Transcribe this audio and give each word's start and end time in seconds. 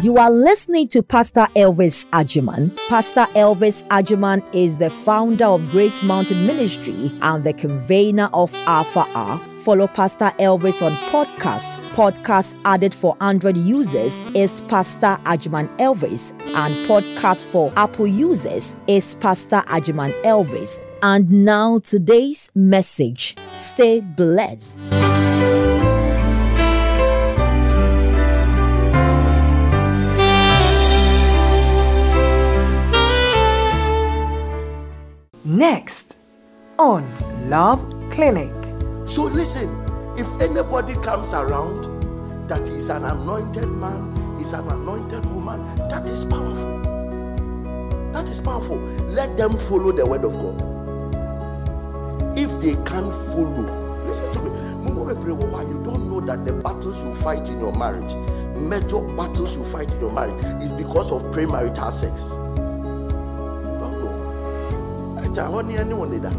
You 0.00 0.16
are 0.18 0.30
listening 0.30 0.86
to 0.88 1.02
Pastor 1.02 1.48
Elvis 1.56 2.06
Agyemang. 2.10 2.76
Pastor 2.88 3.26
Elvis 3.34 3.84
Agyemang 3.88 4.44
is 4.54 4.78
the 4.78 4.90
founder 4.90 5.46
of 5.46 5.68
Grace 5.70 6.04
Mountain 6.04 6.46
Ministry 6.46 7.12
and 7.20 7.42
the 7.42 7.52
convener 7.52 8.30
of 8.32 8.54
Alpha 8.54 9.00
Hour. 9.16 9.40
Follow 9.58 9.88
Pastor 9.88 10.32
Elvis 10.38 10.82
on 10.82 10.92
podcast. 11.10 11.82
Podcast 11.94 12.56
added 12.64 12.94
for 12.94 13.16
Android 13.20 13.56
users 13.56 14.22
is 14.36 14.62
Pastor 14.68 15.18
Agyemang 15.24 15.68
Elvis, 15.78 16.30
and 16.54 16.76
podcast 16.88 17.42
for 17.42 17.72
Apple 17.76 18.06
users 18.06 18.76
is 18.86 19.16
Pastor 19.16 19.64
Agyemang 19.66 20.12
Elvis. 20.22 20.78
And 21.02 21.28
now 21.44 21.80
today's 21.80 22.52
message. 22.54 23.34
Stay 23.56 23.98
blessed. 24.00 24.92
Next 35.48 36.18
on 36.78 37.08
Love 37.48 37.80
Clinic. 38.10 38.52
So 39.08 39.22
listen, 39.22 39.70
if 40.18 40.28
anybody 40.42 40.92
comes 40.96 41.32
around 41.32 42.48
that 42.50 42.68
is 42.68 42.90
an 42.90 43.06
anointed 43.06 43.66
man, 43.66 44.14
is 44.42 44.52
an 44.52 44.68
anointed 44.68 45.24
woman, 45.24 45.64
that 45.88 46.06
is 46.06 46.26
powerful. 46.26 46.82
That 48.12 48.28
is 48.28 48.42
powerful. 48.42 48.76
Let 49.08 49.38
them 49.38 49.56
follow 49.56 49.90
the 49.90 50.04
word 50.04 50.24
of 50.24 50.34
God. 50.34 50.60
If 52.38 52.50
they 52.60 52.74
can't 52.84 53.14
follow, 53.32 54.04
listen 54.06 54.30
to 54.34 54.42
me. 54.42 54.50
You 54.84 55.82
don't 55.82 56.10
know 56.10 56.20
that 56.20 56.44
the 56.44 56.52
battles 56.52 57.02
you 57.02 57.14
fight 57.14 57.48
in 57.48 57.58
your 57.58 57.72
marriage, 57.72 58.14
major 58.54 59.00
battles 59.16 59.56
you 59.56 59.64
fight 59.64 59.90
in 59.94 60.00
your 60.00 60.12
marriage, 60.12 60.62
is 60.62 60.72
because 60.72 61.10
of 61.10 61.22
premarital 61.32 61.90
sex. 61.90 62.30
You 65.38 65.44
don't 65.44 65.52
know. 65.52 65.58
I 65.58 65.62
tell 65.62 65.70
you, 65.70 65.78
anyone 65.78 66.10
did 66.10 66.22
that. 66.22 66.32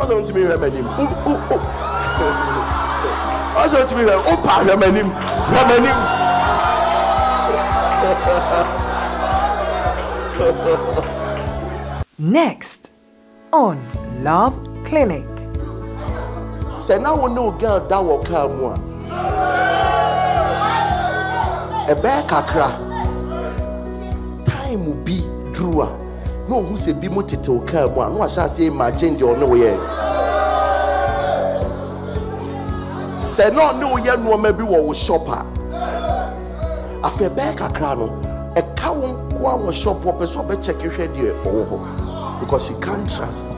ọsọ 0.00 0.14
ntumi 0.20 0.42
hwẹ 0.48 0.56
m'anim 0.62 0.86
o 1.02 1.04
o 1.30 1.32
o 1.54 1.56
ọsọ 3.62 3.78
ntumi 3.84 4.02
hwẹ 4.04 4.14
o 4.32 4.36
pa 4.44 4.54
hwẹ 4.64 4.74
m'anim 4.80 5.08
hwẹ 5.50 5.62
m'anim. 5.68 5.98
Next 12.18 12.90
on 13.52 13.76
Love 14.24 14.54
Clinic. 14.88 15.26
sɛ 16.78 16.98
na 17.02 17.10
wo 17.12 17.28
ne 17.28 17.40
o 17.40 17.50
girl 17.60 17.80
da 17.90 17.96
wɔ 18.08 18.16
kaa 18.28 18.46
mu 18.48 18.66
a 18.72 18.76
ɛbɛyɛ 21.92 22.22
kakra 22.30 22.91
na 26.52 26.58
ohun 26.58 26.76
sɛ 26.76 26.92
bi 27.00 27.08
mu 27.08 27.22
tete 27.22 27.52
kaa 27.66 27.86
mu 27.88 28.00
a 28.02 28.08
na 28.10 28.16
wahyɛ 28.20 28.44
ase 28.44 28.60
imagine 28.66 29.16
deɛ 29.16 29.24
ɔne 29.32 29.44
wo 29.48 29.56
yɛ. 29.56 29.72
Sɛ 33.20 33.54
na 33.54 33.72
ɔne 33.72 33.84
wo 33.90 33.96
yɛ 33.98 34.12
nneɛma 34.20 34.52
bi 34.58 34.64
wɔ 34.64 34.84
wo 34.86 34.92
shop 34.92 35.28
a 35.28 35.44
afɛ 37.02 37.28
ɛbɛyɛ 37.30 37.56
kakra 37.56 37.96
no 37.96 38.06
ɛka 38.54 38.88
wo 39.00 39.08
nkoa 39.08 39.52
wɔ 39.64 39.72
shop 39.72 40.04
hɔ 40.04 40.12
pɛ 40.18 40.24
sɛ 40.26 40.38
ɔbɛkyɛke 40.44 40.88
hwɛ 40.92 41.06
deɛ 41.14 41.32
ɔwɔ 41.44 41.62
hɔ. 41.70 42.40
Because 42.40 42.66
she 42.66 42.74
can't 42.74 43.08
trust 43.08 43.48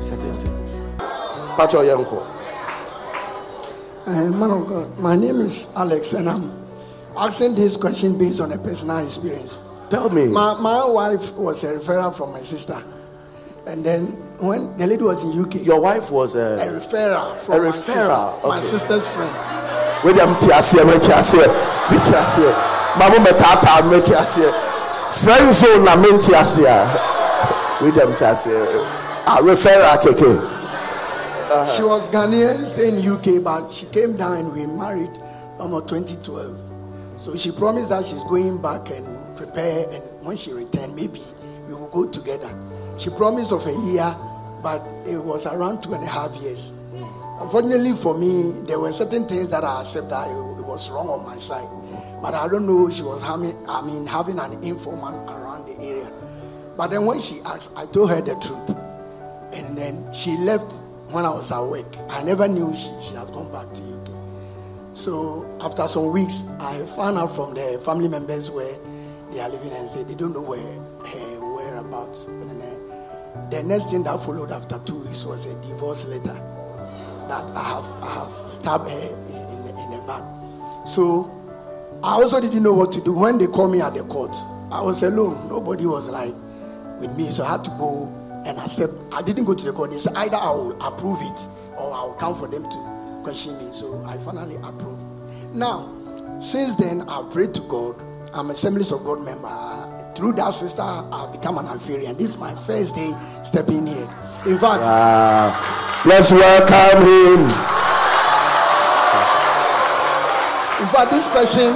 certain 0.00 0.34
things. 0.42 0.70
Patro 1.56 1.82
yɛ 1.82 1.96
nkɔ 2.04 2.18
Uh, 4.04 4.24
man 4.30 4.50
of 4.50 4.66
God, 4.66 4.98
my 4.98 5.14
name 5.14 5.40
is 5.42 5.68
Alex, 5.76 6.12
and 6.14 6.28
I'm 6.28 6.50
asking 7.16 7.54
this 7.54 7.76
question 7.76 8.18
based 8.18 8.40
on 8.40 8.50
a 8.50 8.58
personal 8.58 8.98
experience. 8.98 9.56
Tell 9.92 10.08
me. 10.10 10.24
My, 10.26 10.58
my 10.58 10.84
wife 10.86 11.32
was 11.34 11.62
a 11.64 11.74
referral 11.74 12.14
from 12.16 12.32
my 12.32 12.40
sister, 12.40 12.82
and 13.66 13.84
then 13.84 14.06
when 14.40 14.76
the 14.78 14.86
lady 14.86 15.02
was 15.02 15.22
in 15.22 15.38
UK, 15.38 15.54
your 15.66 15.80
wife 15.80 16.10
was 16.10 16.34
a 16.34 16.56
a 16.56 16.80
referral 16.80 17.36
from 17.44 17.54
A 17.54 17.58
my, 17.58 17.70
referral, 17.70 18.32
sister, 18.42 18.48
my 18.48 18.60
sister's 18.60 19.06
friend. 19.14 19.34
william 20.04 20.32
ti 20.40 20.46
aseɛ 20.58 20.82
mɛti 20.90 21.12
aseɛ 21.20 21.46
mɛti 21.90 22.12
aseɛ 22.22 22.50
maamo 22.98 23.18
mɛtaataa 23.26 23.80
mɛti 23.90 24.14
aseɛ 24.22 24.50
friend 25.22 25.54
zone 25.54 25.84
na 25.84 25.94
mɛnti 26.02 26.32
aseɛ 26.42 26.74
william 27.82 28.10
ti 28.16 28.24
aseɛ 28.24 28.86
ah 29.26 29.38
referral 29.42 29.96
keke. 30.04 30.32
She 31.76 31.82
was 31.82 32.08
Ghanaian, 32.08 32.64
staying 32.64 32.96
in 33.04 33.12
UK, 33.12 33.44
but 33.44 33.70
she 33.70 33.84
came 33.86 34.16
down 34.16 34.38
and 34.38 34.52
we 34.54 34.64
married 34.64 35.10
almost 35.58 35.86
2012. 35.88 36.58
So 37.18 37.36
she 37.36 37.52
promised 37.52 37.90
that 37.90 38.06
she's 38.06 38.24
going 38.24 38.56
back 38.62 38.88
and 38.88 39.06
prepare, 39.52 39.88
and 39.90 40.02
when 40.24 40.36
she 40.36 40.52
returned, 40.52 40.94
maybe 40.96 41.22
we 41.68 41.74
will 41.74 41.88
go 41.88 42.06
together. 42.06 42.52
She 42.98 43.10
promised 43.10 43.52
of 43.52 43.66
a 43.66 43.72
year, 43.90 44.14
but 44.62 44.82
it 45.06 45.18
was 45.18 45.46
around 45.46 45.82
two 45.82 45.94
and 45.94 46.04
a 46.04 46.06
half 46.06 46.34
years. 46.36 46.72
Unfortunately 47.40 47.94
for 47.94 48.16
me, 48.16 48.52
there 48.66 48.78
were 48.78 48.92
certain 48.92 49.26
things 49.26 49.48
that 49.48 49.64
I 49.64 49.80
accept 49.80 50.10
that 50.10 50.28
it, 50.28 50.32
it 50.32 50.64
was 50.64 50.90
wrong 50.90 51.08
on 51.08 51.24
my 51.26 51.38
side. 51.38 51.66
But 52.22 52.34
I 52.34 52.46
don't 52.46 52.66
know, 52.66 52.88
she 52.88 53.02
was 53.02 53.20
having, 53.20 53.56
I 53.68 53.82
mean, 53.82 54.06
having 54.06 54.38
an 54.38 54.62
informant 54.62 55.28
around 55.28 55.66
the 55.66 55.80
area. 55.82 56.10
But 56.76 56.88
then 56.88 57.04
when 57.04 57.18
she 57.18 57.40
asked, 57.44 57.70
I 57.74 57.86
told 57.86 58.10
her 58.10 58.20
the 58.20 58.34
truth. 58.36 58.76
And 59.52 59.76
then 59.76 60.12
she 60.14 60.36
left 60.38 60.72
when 61.10 61.24
I 61.26 61.30
was 61.30 61.50
at 61.50 61.60
work. 61.60 61.86
I 62.08 62.22
never 62.22 62.46
knew 62.46 62.72
she, 62.74 62.90
she 63.02 63.14
has 63.16 63.28
gone 63.30 63.50
back 63.50 63.72
to 63.74 63.82
UK. 63.82 64.08
So 64.94 65.44
after 65.60 65.86
some 65.88 66.12
weeks, 66.12 66.42
I 66.60 66.84
found 66.96 67.18
out 67.18 67.34
from 67.34 67.54
the 67.54 67.80
family 67.84 68.08
members 68.08 68.50
where 68.50 68.76
they 69.32 69.40
are 69.40 69.48
living 69.48 69.72
and 69.72 69.88
say 69.88 70.02
they 70.02 70.14
don't 70.14 70.32
know 70.32 70.40
where 70.42 70.58
her 70.60 71.40
whereabouts. 71.40 72.24
Then 72.24 72.60
eh, 72.62 73.48
the 73.50 73.62
next 73.62 73.90
thing 73.90 74.02
that 74.04 74.20
followed 74.22 74.52
after 74.52 74.78
two 74.84 75.00
weeks 75.00 75.24
was 75.24 75.46
a 75.46 75.54
divorce 75.62 76.04
letter 76.06 76.34
that 77.28 77.44
I 77.56 77.62
have 77.62 77.84
I 78.02 78.14
have 78.14 78.48
stabbed 78.48 78.90
her 78.90 78.98
in, 78.98 79.74
in, 79.78 79.90
the- 79.90 80.02
back. 80.06 80.22
So 80.86 81.30
I 82.02 82.14
also 82.14 82.40
didn't 82.40 82.62
know 82.62 82.72
what 82.72 82.90
to 82.92 83.00
do 83.00 83.12
when 83.12 83.38
they 83.38 83.46
called 83.46 83.70
me 83.72 83.80
at 83.80 83.94
the 83.94 84.02
court. 84.04 84.34
I 84.70 84.80
was 84.80 85.02
alone. 85.02 85.48
Nobody 85.48 85.86
was 85.86 86.08
like 86.08 86.34
with 86.98 87.16
me, 87.16 87.30
so 87.30 87.44
I 87.44 87.50
had 87.52 87.64
to 87.64 87.70
go 87.70 88.06
and 88.44 88.58
accept. 88.58 88.92
I 89.12 89.22
didn't 89.22 89.44
go 89.44 89.54
to 89.54 89.64
the 89.64 89.72
court. 89.72 89.92
They 89.92 89.98
said 89.98 90.14
either 90.16 90.36
I 90.36 90.50
will 90.50 90.80
approve 90.82 91.20
it 91.22 91.46
or 91.76 91.94
I 91.94 92.02
will 92.04 92.14
come 92.18 92.34
for 92.36 92.48
them 92.48 92.64
to 92.64 93.20
question 93.22 93.56
me. 93.64 93.72
So 93.72 94.04
I 94.06 94.16
finally 94.18 94.56
approved. 94.56 95.04
Now, 95.54 95.94
since 96.40 96.74
then, 96.74 97.02
I've 97.08 97.30
prayed 97.30 97.54
to 97.54 97.60
God. 97.62 97.94
I'm 98.34 98.48
a 98.48 98.54
Assemblies 98.54 98.90
of 98.92 99.04
God 99.04 99.22
member. 99.22 100.12
Through 100.14 100.32
that 100.34 100.50
sister, 100.50 100.80
I've 100.80 101.32
become 101.32 101.58
an 101.58 101.66
Alpharian. 101.66 102.16
This 102.16 102.30
is 102.30 102.38
my 102.38 102.54
first 102.54 102.94
day 102.94 103.12
stepping 103.44 103.86
here. 103.86 104.08
In 104.46 104.58
fact, 104.58 104.80
let's 106.06 106.30
welcome 106.30 107.02
him 107.02 107.40
In 110.80 110.88
fact, 110.88 111.10
this 111.12 111.28
question 111.28 111.74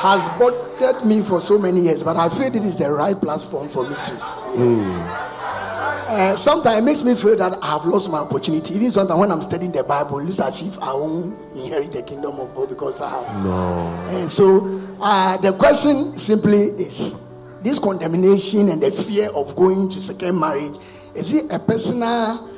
has 0.00 0.26
bothered 0.38 1.04
me 1.04 1.20
for 1.20 1.40
so 1.40 1.58
many 1.58 1.82
years, 1.82 2.02
but 2.02 2.16
I 2.16 2.28
feel 2.30 2.54
it 2.56 2.56
is 2.56 2.76
the 2.76 2.90
right 2.90 3.20
platform 3.20 3.68
for 3.68 3.82
me 3.88 3.94
to. 3.94 4.12
Hmm. 4.56 5.41
Uh, 6.12 6.36
sometimes 6.36 6.78
it 6.78 6.84
makes 6.84 7.02
me 7.02 7.14
feel 7.14 7.36
that 7.36 7.58
I 7.62 7.72
have 7.72 7.86
lost 7.86 8.10
my 8.10 8.18
opportunity. 8.18 8.74
Even 8.74 8.90
sometimes 8.90 9.18
when 9.18 9.30
I'm 9.32 9.42
studying 9.42 9.72
the 9.72 9.82
Bible, 9.82 10.18
it 10.18 10.24
looks 10.24 10.40
as 10.40 10.60
if 10.60 10.78
I 10.78 10.92
won't 10.92 11.40
inherit 11.56 11.92
the 11.92 12.02
kingdom 12.02 12.38
of 12.38 12.54
God 12.54 12.68
because 12.68 13.00
I 13.00 13.10
have. 13.10 13.44
No. 13.44 13.50
And 14.10 14.30
so 14.30 14.80
uh, 15.00 15.36
the 15.38 15.52
question 15.52 16.18
simply 16.18 16.64
is 16.64 17.14
this 17.62 17.78
condemnation 17.78 18.68
and 18.68 18.82
the 18.82 18.90
fear 18.90 19.30
of 19.30 19.56
going 19.56 19.88
to 19.90 20.02
second 20.02 20.38
marriage 20.38 20.76
is 21.14 21.32
it 21.32 21.50
a 21.52 21.58
personal 21.58 22.50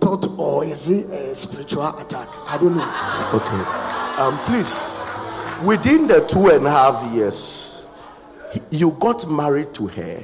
thought 0.00 0.26
or 0.38 0.64
is 0.64 0.88
it 0.88 1.06
a 1.10 1.34
spiritual 1.34 1.86
attack? 1.98 2.28
I 2.46 2.56
don't 2.58 2.76
know. 2.76 3.30
okay 3.34 3.94
um 4.16 4.38
please 4.44 4.96
within 5.64 6.06
the 6.06 6.24
two 6.28 6.48
and 6.48 6.64
a 6.66 6.70
half 6.70 7.12
years 7.12 7.82
you 8.70 8.92
got 9.00 9.28
married 9.28 9.74
to 9.74 9.88
her 9.88 10.22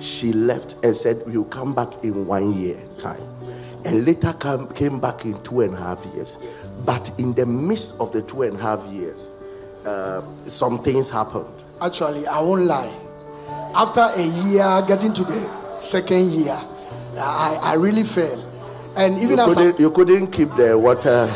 she 0.00 0.32
left 0.32 0.76
and 0.82 0.94
said 0.96 1.22
you'll 1.28 1.44
come 1.44 1.74
back 1.74 1.92
in 2.02 2.26
one 2.26 2.54
year 2.58 2.78
time 2.98 3.20
and 3.84 4.04
later 4.04 4.32
come, 4.34 4.68
came 4.74 4.98
back 5.00 5.24
in 5.24 5.40
two 5.42 5.60
and 5.60 5.74
a 5.74 5.78
half 5.78 6.04
years 6.14 6.36
but 6.84 7.10
in 7.18 7.32
the 7.34 7.46
midst 7.46 7.94
of 8.00 8.12
the 8.12 8.22
two 8.22 8.42
and 8.42 8.56
a 8.58 8.62
half 8.62 8.84
years 8.86 9.30
uh, 9.86 10.22
some 10.46 10.82
things 10.82 11.10
happened 11.10 11.52
Actually, 11.80 12.26
I 12.26 12.40
won't 12.40 12.62
lie. 12.62 12.94
After 13.74 14.00
a 14.00 14.22
year, 14.46 14.82
getting 14.86 15.12
to 15.14 15.24
the 15.24 15.78
second 15.78 16.30
year, 16.32 16.58
I, 17.18 17.58
I 17.60 17.72
really 17.74 18.04
fell. 18.04 18.40
And 18.96 19.16
even 19.18 19.30
you 19.38 19.44
as 19.44 19.54
couldn't, 19.54 19.80
you 19.80 19.90
couldn't 19.90 20.26
keep 20.28 20.54
the 20.56 20.78
water 20.78 21.26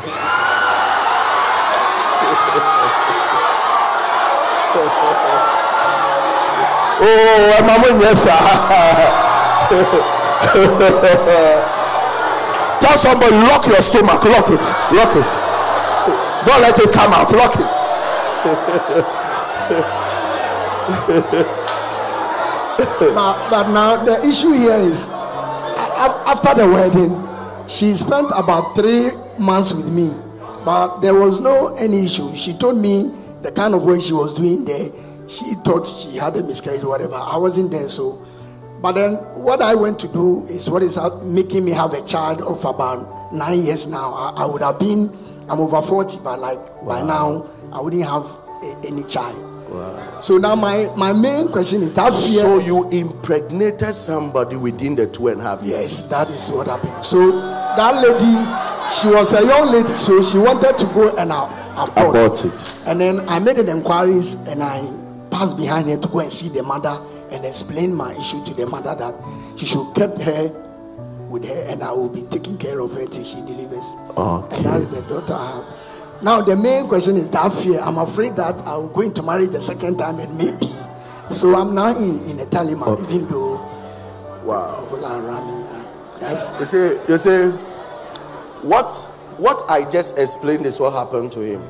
oh 7.01 7.53
ẹ 7.57 7.61
máa 7.67 7.79
mú 7.79 7.87
ìyẹn 8.01 8.17
sá 8.17 8.37
tell 12.81 12.97
somebody 12.99 13.37
lock 13.49 13.67
your 13.67 13.83
stomach 13.83 14.25
lock 14.25 14.49
it 14.51 14.65
lock 14.93 15.17
it 15.17 15.33
Don't 16.47 16.63
let 16.63 16.79
it 16.79 16.93
come 16.93 17.13
out. 17.13 17.31
lock 17.33 17.55
it. 17.57 17.67
but, 23.15 23.51
but 23.51 23.69
now 23.71 24.03
the 24.05 24.25
issue 24.27 24.53
here 24.53 24.79
is 24.79 25.05
after 25.99 26.55
the 26.55 26.67
wedding, 26.69 27.13
she 27.69 27.93
spent 27.95 28.29
about 28.35 28.77
three 28.77 29.11
months 29.39 29.73
with 29.73 29.93
me, 29.93 30.15
but 30.65 31.01
there 31.01 31.15
was 31.15 31.41
no 31.41 31.75
any 31.77 32.05
issue. 32.05 32.35
She 32.37 32.55
told 32.55 32.79
me 32.79 33.13
the 33.43 33.51
kind 33.53 33.75
of 33.75 33.85
work 33.85 34.01
she 34.01 34.13
was 34.13 34.33
doing 34.33 34.65
there. 34.65 34.91
She 35.29 35.55
thought 35.57 35.87
she 35.87 36.17
had 36.17 36.37
a 36.37 36.43
miscarriage, 36.43 36.83
or 36.83 36.89
whatever. 36.89 37.17
I 37.17 37.37
wasn't 37.37 37.71
there, 37.71 37.89
so. 37.89 38.25
But 38.81 38.93
then 38.93 39.15
what 39.35 39.61
I 39.61 39.75
went 39.75 39.99
to 40.01 40.09
do 40.09 40.47
is 40.47 40.71
what 40.71 40.83
is 40.83 40.99
making 41.25 41.65
me 41.65 41.73
have 41.73 41.93
a 41.95 42.03
child 42.07 42.41
of 42.43 42.65
about 42.65 43.33
nine 43.33 43.65
years 43.65 43.87
now. 43.87 44.15
I, 44.15 44.43
I 44.43 44.47
would 44.47 44.63
have 44.63 44.79
been, 44.79 45.11
I'm 45.49 45.61
over 45.61 45.83
40, 45.83 46.21
but 46.23 46.39
like 46.39 46.59
wow. 46.83 47.01
by 47.01 47.07
now, 47.07 47.51
I 47.73 47.81
wouldn't 47.81 48.05
have 48.05 48.25
a, 48.25 48.81
any 48.87 49.03
child. 49.05 49.37
Wow. 49.69 50.21
So 50.21 50.39
now 50.39 50.55
my, 50.55 50.91
my 50.97 51.13
main 51.13 51.49
question 51.49 51.83
is 51.83 51.93
that 51.95 52.11
fear. 52.11 52.41
So 52.41 52.59
you 52.59 52.89
impregnated 52.91 53.95
somebody 53.95 54.57
within 54.57 54.97
the 54.97 55.07
two 55.07 55.29
and 55.29 55.41
a 55.41 55.45
half 55.45 55.63
years. 55.63 55.81
Yes, 55.81 56.05
that 56.07 56.31
is 56.31 56.49
what 56.51 56.69
happened. 56.69 57.05
So 57.05 57.33
that 57.33 57.95
lady, 57.97 58.95
she 58.95 59.09
was 59.09 59.33
a 59.33 59.45
young 59.45 59.71
lady, 59.71 59.95
so 59.95 60.23
she 60.23 60.39
wanted 60.39 60.79
to 60.79 60.87
go 60.87 61.15
and 61.17 61.31
abort, 61.33 62.17
abort 62.17 62.45
it. 62.45 62.73
And 62.87 63.01
then 63.01 63.29
I 63.29 63.39
made 63.39 63.59
an 63.59 63.69
inquiries 63.69 64.35
and 64.35 64.63
I 64.63 64.79
passed 65.31 65.57
behind 65.57 65.89
her 65.89 65.97
to 65.97 66.09
go 66.09 66.21
and 66.21 66.33
see 66.33 66.49
the 66.49 66.63
mother 66.63 67.01
and 67.31 67.45
explain 67.45 67.95
my 67.95 68.13
issue 68.15 68.45
to 68.45 68.55
the 68.55 68.67
mother 68.67 68.95
that 68.95 69.15
she 69.57 69.67
should 69.67 69.95
keep 69.95 70.17
her 70.19 70.49
with 71.29 71.45
her 71.45 71.65
and 71.69 71.83
I 71.83 71.93
will 71.93 72.09
be 72.09 72.23
taking 72.23 72.57
care 72.59 72.81
of 72.81 72.93
her 72.95 73.07
till 73.07 73.25
she 73.25 73.37
delivers. 73.43 73.87
Okay. 74.17 74.57
And 74.57 74.65
that 74.67 74.81
is 74.81 74.91
the 74.91 75.03
daughter 75.03 75.35
I 75.35 75.57
have. 75.57 76.23
Now 76.23 76.41
the 76.43 76.57
main 76.57 76.89
question 76.89 77.17
is 77.17 77.31
that 77.31 77.53
fear. 77.53 77.81
I'm 77.81 77.99
afraid 77.99 78.37
that 78.37 78.55
I'm 78.67 78.93
going 78.93 79.15
to 79.15 79.23
marry 79.23 79.47
the 79.47 79.61
second 79.61 79.99
time 79.99 80.19
and 80.19 80.37
maybe. 80.37 80.69
So 81.31 81.55
I'm 81.55 81.75
now 81.75 81.97
in, 81.97 82.29
in 82.29 82.41
a 82.41 82.47
dilemma, 82.47 82.87
okay. 82.87 83.15
even 83.15 83.29
though 83.29 83.57
wow. 84.45 84.81
people 84.85 85.05
are 85.05 85.21
running. 85.21 85.69
That's 86.21 86.51
you 86.59 86.67
see, 86.67 87.13
you 87.13 87.19
see, 87.19 87.51
what 88.67 88.93
what 89.37 89.63
I 89.69 89.89
just 89.89 90.19
explained 90.19 90.67
is 90.67 90.81
what 90.81 90.93
happened 90.93 91.31
to 91.33 91.41
him. 91.41 91.63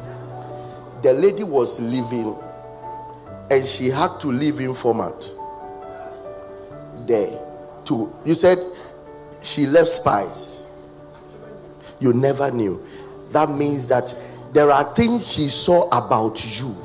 The 1.03 1.13
lady 1.13 1.45
was 1.45 1.79
leaving, 1.81 2.35
and 3.51 3.67
she 3.67 3.89
had 3.91 4.19
to 4.21 4.29
leave 4.33 4.61
in 4.61 4.75
format 4.75 5.31
there. 7.07 7.39
To 7.87 8.15
you 8.25 8.35
said 8.35 8.59
she 9.43 9.67
left 9.67 9.89
spies. 9.89 10.65
You 12.01 12.13
never 12.13 12.51
knew. 12.51 12.85
That 13.33 13.51
means 13.51 13.87
that 13.89 14.15
there 14.53 14.71
are 14.71 14.95
things 14.95 15.33
she 15.33 15.49
saw 15.49 15.89
about 15.89 16.61
you 16.61 16.77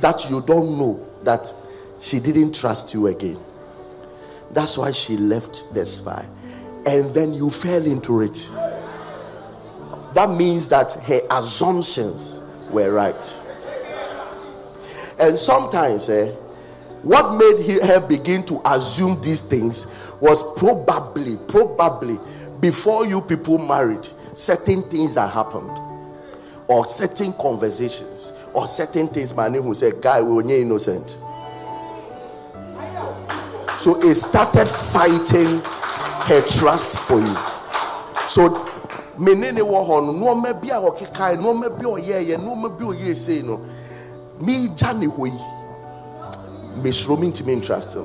that 0.00 0.28
you 0.28 0.40
don't 0.42 0.78
know 0.78 1.06
that 1.22 1.52
she 2.00 2.20
didn't 2.20 2.54
trust 2.54 2.92
you 2.92 3.06
again. 3.06 3.38
That's 4.50 4.76
why 4.76 4.92
she 4.92 5.16
left 5.16 5.72
the 5.74 5.86
spy. 5.86 6.24
And 6.86 7.14
then 7.14 7.32
you 7.32 7.50
fell 7.50 7.84
into 7.84 8.20
it. 8.20 8.48
That 10.12 10.30
means 10.30 10.68
that 10.68 10.92
her 10.92 11.20
assumptions 11.30 12.40
were 12.70 12.92
right. 12.92 13.34
And 15.18 15.38
sometimes, 15.38 16.08
eh, 16.08 16.32
what 17.02 17.34
made 17.36 17.82
her 17.82 18.00
begin 18.00 18.44
to 18.46 18.60
assume 18.64 19.20
these 19.20 19.42
things 19.42 19.86
was 20.20 20.42
probably, 20.56 21.36
probably 21.48 22.18
before 22.60 23.06
you 23.06 23.20
people 23.20 23.58
married, 23.58 24.08
certain 24.34 24.82
things 24.82 25.14
that 25.14 25.32
happened. 25.32 25.70
Or 26.66 26.86
certain 26.86 27.34
conversations. 27.34 28.32
Or 28.54 28.66
certain 28.66 29.08
things 29.08 29.34
my 29.34 29.48
name 29.48 29.66
will 29.66 29.74
say 29.74 29.92
guy 30.00 30.22
we 30.22 30.32
were 30.32 30.50
innocent. 30.50 31.18
So 33.80 34.00
it 34.00 34.14
started 34.14 34.66
fighting 34.66 35.60
her 35.60 36.40
trust 36.48 36.98
for 37.00 37.20
you. 37.20 37.36
So 38.28 38.48
menene 39.18 39.60
wɔ 39.60 39.86
hɔ 39.86 40.06
no 40.06 40.12
nneɛma 40.12 40.60
bi 40.60 40.68
a 40.68 40.80
ɔkekae 40.80 41.36
nneɛma 41.36 41.68
bi 41.78 41.84
a 41.84 41.88
ɔyɛɛyɛ 41.88 42.38
nneɛma 42.38 42.78
bi 42.78 42.84
a 42.84 42.88
ɔyɛ 42.88 43.16
sei 43.16 43.42
no 43.42 43.60
meegya 44.40 44.92
ne 44.98 45.06
hɔ 45.06 45.26
yi 45.26 46.82
mesuro 46.82 47.18
me 47.18 47.30
ntumi 47.30 47.62
trust 47.62 47.96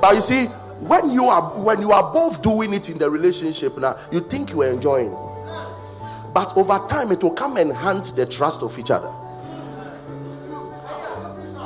but 0.00 0.14
you 0.14 0.20
see 0.20 0.46
when 0.80 1.10
you 1.10 1.24
are 1.26 1.42
when 1.58 1.80
you 1.80 1.92
are 1.92 2.12
both 2.12 2.42
doing 2.42 2.72
it 2.74 2.88
in 2.90 2.98
the 2.98 3.08
relationship 3.08 3.76
now 3.78 3.96
you 4.10 4.20
think 4.20 4.50
you 4.50 4.62
are 4.62 4.70
enjoying 4.70 5.14
but 6.34 6.56
over 6.56 6.78
time, 6.88 7.12
it 7.12 7.22
will 7.22 7.32
come 7.32 7.56
and 7.58 7.70
enhance 7.70 8.10
the 8.10 8.24
trust 8.24 8.62
of 8.62 8.78
each 8.78 8.90
other. 8.90 9.12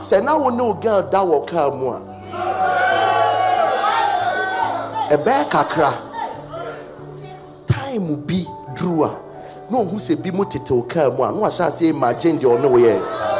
Say 0.03 0.21
now 0.21 0.49
know 0.51 0.75
girl 0.75 1.09
that 1.09 1.21
will 1.21 1.43
come 1.45 1.79
more. 1.79 1.99
A 5.11 5.17
bear 5.25 5.45
kakra. 5.45 6.03
Time 7.67 8.09
will 8.09 8.17
be 8.17 8.45
drew. 8.75 9.03
No 9.71 9.85
who 9.85 9.99
say 10.01 10.17
be 10.17 10.31
more. 10.33 10.47
No 10.47 11.45
I 11.45 11.51
shall 11.51 11.71
say 11.71 11.89
imagine 11.89 12.37
the 12.39 12.43
no 12.59 12.69
way. 12.69 13.36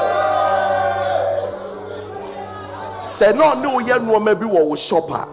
Say 3.17 3.33
no 3.33 3.55
no 3.55 3.79
ye 3.79 3.99
no 3.99 4.21
maybe 4.21 4.45
wo 4.45 4.77
shopper. 4.77 5.27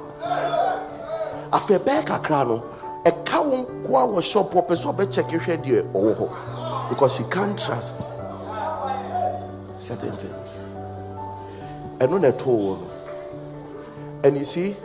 Afe 1.51 1.83
bear 1.83 2.01
kakra 2.03 2.47
no 2.47 2.63
ɛka 3.03 3.43
wo 3.45 3.65
nko 3.65 3.89
a 3.89 4.07
wɔ 4.07 4.23
shop 4.23 4.53
ɔpɛ 4.53 4.73
sɛ 4.73 4.95
ɔbɛkyɛke 4.95 5.37
hwɛ 5.41 5.57
deɛ 5.61 5.91
ɔwɔ 5.91 6.15
hɔ. 6.15 6.87
Because 6.87 7.15
she 7.15 7.23
can't 7.25 7.59
trust 7.59 8.13
certain 9.79 10.15
things. 10.15 10.63
Ɛno 11.99 12.21
na 12.21 12.31
ɛtoo 12.31 12.55
wɔ 12.55 12.79
no. 12.79 12.87
And 14.23 14.37
you 14.37 14.45
see 14.45 14.77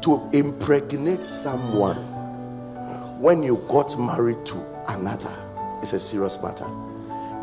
to 0.00 0.22
impregnate 0.32 1.22
someone 1.22 1.98
when 3.20 3.42
you 3.42 3.56
got 3.68 3.98
married 3.98 4.42
to 4.46 4.56
another 4.86 5.34
is 5.82 5.92
a 5.92 5.98
serious 6.00 6.42
matter. 6.42 6.66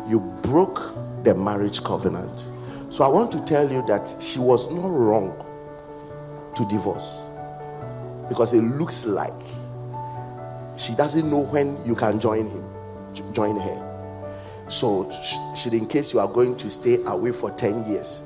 You 0.08 0.18
broke 0.42 0.82
the 1.22 1.32
marriage 1.32 1.84
covenant 1.84 2.44
so 2.88 3.04
i 3.04 3.08
want 3.08 3.30
to 3.32 3.44
tell 3.44 3.70
you 3.70 3.84
that 3.86 4.14
she 4.20 4.38
was 4.38 4.70
not 4.70 4.88
wrong 4.88 5.34
to 6.54 6.64
divorce 6.66 7.22
because 8.28 8.52
it 8.52 8.62
looks 8.62 9.06
like 9.06 9.32
she 10.76 10.94
doesn't 10.94 11.28
know 11.28 11.40
when 11.40 11.82
you 11.86 11.94
can 11.94 12.20
join 12.20 12.50
him, 12.50 12.64
join 13.32 13.58
her. 13.58 13.82
So, 14.68 15.10
should 15.56 15.74
in 15.74 15.86
case 15.86 16.12
you 16.12 16.20
are 16.20 16.28
going 16.28 16.56
to 16.58 16.68
stay 16.68 17.02
away 17.04 17.32
for 17.32 17.50
10 17.52 17.88
years 17.88 18.22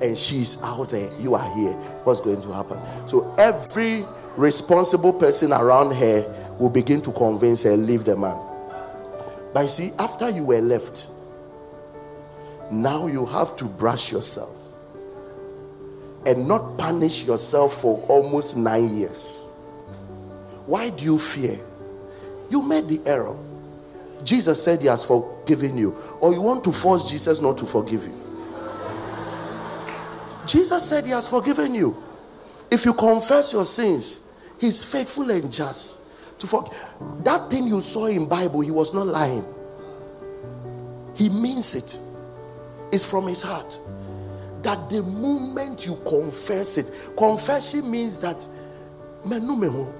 and 0.00 0.16
she's 0.16 0.60
out 0.62 0.90
there, 0.90 1.10
you 1.18 1.34
are 1.34 1.54
here, 1.54 1.72
what's 2.04 2.20
going 2.20 2.42
to 2.42 2.52
happen? 2.52 2.78
So, 3.06 3.34
every 3.38 4.04
responsible 4.36 5.12
person 5.12 5.52
around 5.52 5.94
her 5.94 6.54
will 6.58 6.70
begin 6.70 7.00
to 7.02 7.12
convince 7.12 7.62
her, 7.62 7.76
leave 7.76 8.04
the 8.04 8.16
man. 8.16 8.36
But 9.54 9.62
you 9.62 9.68
see, 9.68 9.92
after 9.98 10.28
you 10.28 10.44
were 10.44 10.60
left, 10.60 11.08
now 12.70 13.06
you 13.06 13.24
have 13.26 13.56
to 13.56 13.64
brush 13.64 14.10
yourself 14.10 14.56
and 16.26 16.48
not 16.48 16.76
punish 16.76 17.24
yourself 17.24 17.80
for 17.80 18.00
almost 18.08 18.56
nine 18.56 18.96
years. 18.96 19.44
Why 20.66 20.90
do 20.90 21.04
you 21.04 21.18
fear? 21.18 21.60
You 22.50 22.62
made 22.62 22.88
the 22.88 23.00
error. 23.06 23.36
Jesus 24.24 24.62
said 24.62 24.80
he 24.80 24.88
has 24.88 25.04
forgiven 25.04 25.78
you, 25.78 25.96
or 26.20 26.32
you 26.32 26.40
want 26.40 26.64
to 26.64 26.72
force 26.72 27.08
Jesus 27.08 27.40
not 27.40 27.56
to 27.58 27.66
forgive 27.66 28.04
you. 28.04 28.22
Jesus 30.46 30.88
said 30.88 31.04
he 31.04 31.10
has 31.10 31.28
forgiven 31.28 31.74
you. 31.74 32.02
If 32.70 32.84
you 32.84 32.94
confess 32.94 33.52
your 33.52 33.64
sins, 33.64 34.20
he's 34.58 34.82
faithful 34.82 35.30
and 35.30 35.52
just 35.52 35.98
to 36.40 36.46
forgive. 36.46 36.72
That 37.22 37.48
thing 37.50 37.66
you 37.66 37.80
saw 37.80 38.06
in 38.06 38.26
Bible, 38.26 38.60
he 38.60 38.70
was 38.72 38.92
not 38.92 39.06
lying. 39.06 39.44
He 41.14 41.28
means 41.28 41.74
it. 41.74 41.98
It's 42.96 43.04
from 43.04 43.26
his 43.26 43.42
heart. 43.42 43.78
That 44.62 44.88
the 44.88 45.02
moment 45.02 45.84
you 45.84 45.96
confess 46.06 46.78
it, 46.78 46.90
confession 47.14 47.90
means 47.90 48.20
that 48.20 48.48
the 49.22 49.38
moment 49.38 49.94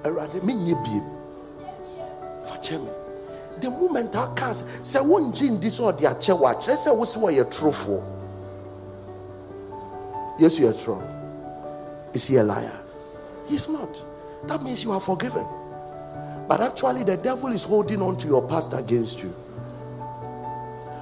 I 4.16 4.28
sɛ 4.80 5.00
wongye 5.04 5.50
ndi 5.50 5.68
sɛ 5.68 5.92
ɔde 5.92 6.06
akyɛ 6.08 6.32
wɔ 6.40 6.46
akyerɛ 6.54 6.74
sɛ 6.74 6.90
wo 6.96 7.04
sɛ 7.04 7.18
wɔyɛ 7.20 7.44
torofoɔ 7.52 8.00
yes 10.38 10.58
you 10.58 10.68
are 10.68 10.72
true. 10.72 11.02
Is 12.14 12.26
he 12.28 12.36
a 12.36 12.44
liar? 12.44 12.80
He's 13.46 13.68
not. 13.68 14.02
That 14.46 14.62
means 14.62 14.82
you 14.84 14.92
are 14.92 15.02
forgiven. 15.02 15.44
But 16.48 16.62
actually 16.62 17.04
the 17.04 17.18
devil 17.18 17.52
is 17.52 17.64
holding 17.64 18.00
on 18.00 18.16
to 18.16 18.26
your 18.26 18.40
past 18.48 18.72
against 18.72 19.22
you. 19.22 19.34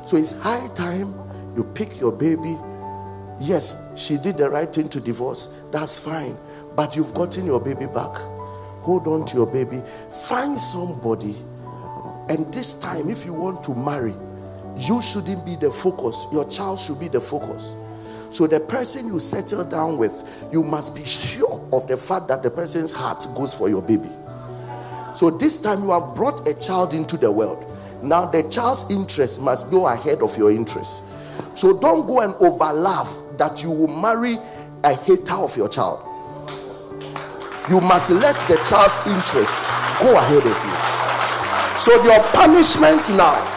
So 0.07 0.17
it's 0.17 0.33
high 0.33 0.67
time 0.75 1.24
you 1.57 1.65
pick 1.75 2.01
your 2.01 2.13
baby 2.13 2.59
Yes, 3.41 3.77
she 3.97 4.17
did 4.17 4.37
the 4.37 4.49
right 4.49 4.73
thing 4.73 4.89
to 4.91 5.01
divorce. 5.01 5.49
That's 5.73 5.99
fine. 5.99 6.39
But 6.77 6.95
you've 6.97 7.15
gotten 7.15 7.45
your 7.47 7.61
baby 7.61 7.87
back. 7.87 8.17
Hold 8.83 9.09
on 9.09 9.27
to 9.27 9.37
your 9.37 9.47
baby. 9.47 9.83
Find 10.29 10.61
somebody 10.61 11.37
And 12.29 12.53
this 12.55 12.75
time, 12.75 13.11
if 13.11 13.27
you 13.27 13.35
want 13.35 13.63
to 13.65 13.75
marry, 13.75 14.15
you 14.79 15.03
shouldn't 15.03 15.45
be 15.45 15.57
the 15.57 15.71
focus. 15.71 16.27
Your 16.33 16.49
child 16.49 16.81
should 16.81 16.99
be 16.99 17.09
the 17.09 17.21
focus. 17.21 17.75
So 18.31 18.47
the 18.47 18.61
person 18.61 19.07
you 19.07 19.21
settle 19.21 19.65
down 19.65 19.99
with, 19.99 20.25
you 20.51 20.63
must 20.63 20.95
be 20.95 21.05
sure 21.05 21.67
of 21.73 21.87
the 21.87 21.97
fact 21.97 22.29
that 22.29 22.43
the 22.43 22.51
person's 22.51 22.93
heart 22.93 23.27
goes 23.37 23.53
for 23.53 23.69
your 23.69 23.83
baby. 23.83 24.11
So 25.15 25.31
this 25.31 25.61
time 25.61 25.83
you 25.83 25.91
have 25.91 26.15
brought 26.15 26.49
a 26.49 26.55
child 26.55 26.95
into 26.95 27.17
the 27.17 27.31
world. 27.31 27.65
Now 28.03 28.25
the 28.27 28.43
child's 28.45 28.87
interest 28.91 29.41
must 29.41 29.71
go 29.71 29.87
ahead 29.87 30.23
of 30.23 30.37
your 30.39 30.51
interest. 30.51 31.05
So 31.57 31.79
don't 31.79 32.07
go 32.07 32.21
and 32.21 32.35
overlaugh 32.35 33.37
that 33.37 33.63
you 33.63 33.71
will 33.71 33.89
marry 33.89 34.39
a 34.83 34.95
hater 34.95 35.35
of 35.35 35.57
your 35.57 35.69
child. 35.69 36.01
You 37.69 37.81
must 37.81 38.11
let 38.11 38.37
the 38.47 38.57
child's 38.69 38.99
interest 39.07 39.63
go 40.01 40.17
ahead 40.17 40.45
of 40.45 40.59
you. 40.65 41.81
So 41.81 42.03
your 42.05 42.23
punishment 42.33 43.09
now 43.17 43.55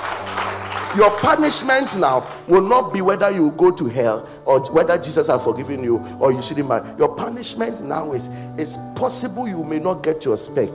your 0.97 1.11
punishment 1.19 1.95
now 1.97 2.27
will 2.47 2.61
not 2.61 2.91
be 2.91 3.01
whether 3.01 3.29
you 3.29 3.51
go 3.51 3.69
to 3.69 3.85
hell 3.85 4.27
or 4.45 4.61
whether 4.71 4.97
Jesus 4.97 5.27
has 5.27 5.43
forgiven 5.43 5.83
you 5.83 5.97
or 6.19 6.31
you 6.31 6.41
shouldn't 6.41 6.67
marry. 6.67 6.89
Your 6.97 7.13
punishment 7.15 7.83
now 7.83 8.13
is 8.13 8.27
it's 8.57 8.77
possible 8.95 9.47
you 9.47 9.63
may 9.63 9.77
not 9.77 10.01
get 10.01 10.25
your 10.25 10.37
spec 10.37 10.69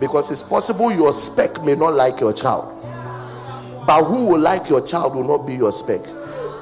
because 0.00 0.32
it's 0.32 0.42
possible 0.42 0.90
your 0.90 1.12
spec 1.12 1.62
may 1.62 1.76
not 1.76 1.94
like 1.94 2.18
your 2.18 2.32
child. 2.32 2.81
But 3.86 4.04
who 4.04 4.28
will 4.28 4.40
like 4.40 4.68
your 4.68 4.80
child 4.80 5.14
will 5.14 5.24
not 5.26 5.46
be 5.46 5.54
your 5.54 5.72
spec. 5.72 6.00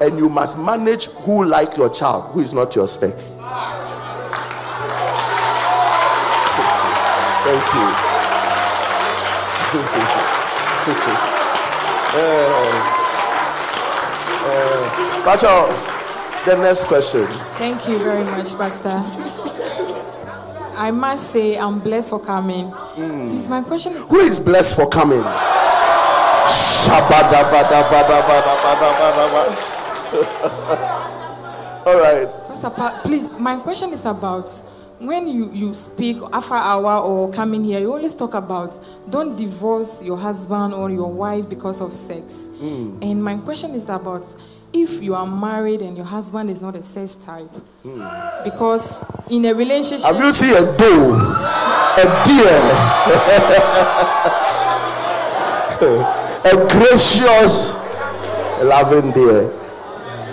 And 0.01 0.17
you 0.17 0.29
must 0.29 0.57
manage 0.57 1.05
who 1.25 1.45
like 1.45 1.77
your 1.77 1.89
child, 1.89 2.31
who 2.33 2.39
is 2.39 2.53
not 2.53 2.75
your 2.75 2.87
spec. 2.87 3.13
Thank 7.43 7.73
you. 7.75 7.91
Uh, 12.13 12.91
the 16.45 16.55
next 16.57 16.85
question. 16.85 17.27
Thank 17.57 17.87
you 17.87 17.99
very 17.99 18.23
much, 18.23 18.51
Pastor. 18.53 19.03
I 20.75 20.89
must 20.91 21.31
say 21.31 21.57
I'm 21.57 21.79
blessed 21.79 22.09
for 22.09 22.19
coming. 22.19 22.71
Mm. 22.71 23.29
Please, 23.29 23.47
my 23.47 23.61
question 23.61 23.93
is 23.93 24.03
Who 24.09 24.19
is 24.19 24.39
blessed 24.39 24.75
for 24.75 24.89
coming? 24.89 25.21
All 31.85 31.97
right. 31.99 32.27
Pastor, 32.47 32.69
pa- 32.69 33.01
please, 33.03 33.31
my 33.37 33.57
question 33.57 33.93
is 33.93 34.05
about 34.05 34.49
when 34.99 35.27
you, 35.27 35.51
you 35.51 35.73
speak 35.73 36.17
Alpha 36.31 36.53
Hour 36.53 36.99
or 36.99 37.31
coming 37.33 37.63
here, 37.63 37.79
you 37.79 37.91
always 37.91 38.15
talk 38.15 38.33
about 38.35 38.77
don't 39.09 39.35
divorce 39.35 40.01
your 40.03 40.17
husband 40.17 40.73
or 40.73 40.89
your 40.91 41.11
wife 41.11 41.49
because 41.49 41.81
of 41.81 41.93
sex. 41.93 42.35
Mm. 42.59 43.01
And 43.01 43.23
my 43.23 43.37
question 43.37 43.73
is 43.75 43.89
about 43.89 44.33
if 44.73 45.01
you 45.01 45.15
are 45.15 45.25
married 45.27 45.81
and 45.81 45.97
your 45.97 46.05
husband 46.05 46.49
is 46.49 46.61
not 46.61 46.75
a 46.75 46.83
sex 46.83 47.15
type. 47.15 47.49
Mm. 47.83 48.43
Because 48.43 49.03
in 49.29 49.45
a 49.45 49.53
relationship. 49.53 50.05
Have 50.05 50.23
you 50.23 50.31
seen 50.33 50.55
a 50.55 50.77
doe? 50.77 51.15
A 51.97 52.03
deer? 55.79 56.17
a 56.43 56.67
gracious, 56.69 57.73
loving 58.63 59.11
deer. 59.11 59.51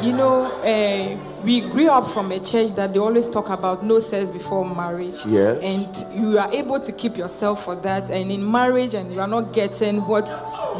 You 0.03 0.13
know, 0.13 0.47
uh, 0.63 1.43
we 1.43 1.61
grew 1.61 1.89
up 1.89 2.09
from 2.11 2.33
a 2.33 2.41
church 2.41 2.71
that 2.77 2.93
they 2.93 2.99
always 2.99 3.29
talk 3.29 3.51
about 3.51 3.85
no 3.85 3.99
sex 3.99 4.31
before 4.31 4.65
marriage. 4.65 5.27
Yes. 5.27 5.63
And 5.63 6.17
you 6.19 6.39
are 6.39 6.53
able 6.53 6.81
to 6.81 6.93
keep 6.93 7.17
yourself 7.17 7.65
for 7.65 7.75
that. 7.77 8.11
And 8.11 8.33
in 8.33 8.51
marriage, 8.51 8.95
and 8.95 9.13
you 9.13 9.21
are 9.21 9.29
not 9.29 9.53
getting 9.53 10.01
what 10.07 10.27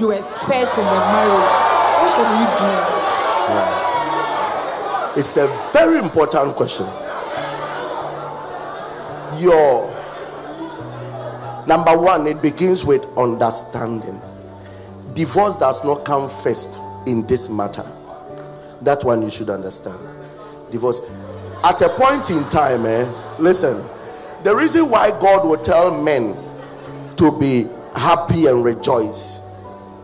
you 0.01 0.13
expect 0.13 0.79
in 0.79 0.85
the 0.85 1.01
marriage, 1.13 1.53
what 2.01 2.13
should 2.13 2.31
you 2.41 2.47
do? 2.59 2.73
Yeah. 3.49 5.15
It's 5.17 5.37
a 5.37 5.47
very 5.73 5.99
important 5.99 6.57
question. 6.57 6.87
Your 9.39 9.91
number 11.67 11.99
one, 11.99 12.27
it 12.27 12.41
begins 12.41 12.85
with 12.85 13.05
understanding. 13.17 14.23
Divorce 15.19 15.57
does 15.57 15.83
not 15.83 16.05
come 16.05 16.31
first 16.31 16.81
in 17.05 17.27
this 17.27 17.49
matter. 17.49 17.85
That 18.83 19.03
one 19.03 19.21
you 19.21 19.31
should 19.31 19.51
understand 19.51 19.99
divorce. 20.71 21.01
At 21.65 21.83
a 21.83 21.89
point 21.89 22.31
in 22.31 22.49
time, 22.51 22.87
eh, 22.87 23.05
listen, 23.37 23.85
the 24.45 24.55
reason 24.55 24.89
why 24.89 25.11
God 25.11 25.45
will 25.45 25.59
tell 25.59 26.01
men 26.01 26.37
to 27.17 27.37
be 27.37 27.67
happy 27.97 28.47
and 28.47 28.63
rejoice 28.65 29.41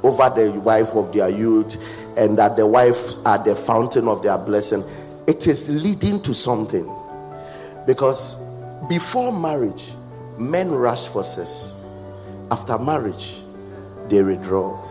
over 0.03 0.31
the 0.31 0.51
wife 0.51 0.97
of 0.97 1.13
their 1.13 1.29
youth 1.29 1.77
and 2.17 2.37
that 2.37 2.57
the 2.57 2.67
wife 2.67 3.25
are 3.25 3.39
the 3.39 3.55
fountain 3.55 4.09
of 4.09 4.21
their 4.21 4.37
blessing, 4.37 4.83
it 5.29 5.47
is 5.47 5.69
leading 5.69 6.21
to 6.23 6.35
something. 6.35 6.93
Because 7.87 8.43
before 8.89 9.33
marriage, 9.33 9.93
men 10.39 10.73
rush 10.73 11.07
for 11.07 11.23
sex. 11.23 11.73
After 12.51 12.77
marriage, 12.81 13.37
they 14.09 14.21
withdraw. 14.21 14.84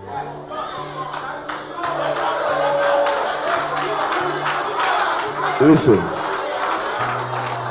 Listen, 5.61 5.99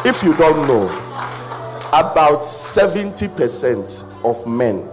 if 0.06 0.22
you 0.22 0.34
don't 0.36 0.68
know, 0.68 0.86
about 1.88 2.42
70% 2.42 4.24
of 4.24 4.46
men, 4.46 4.88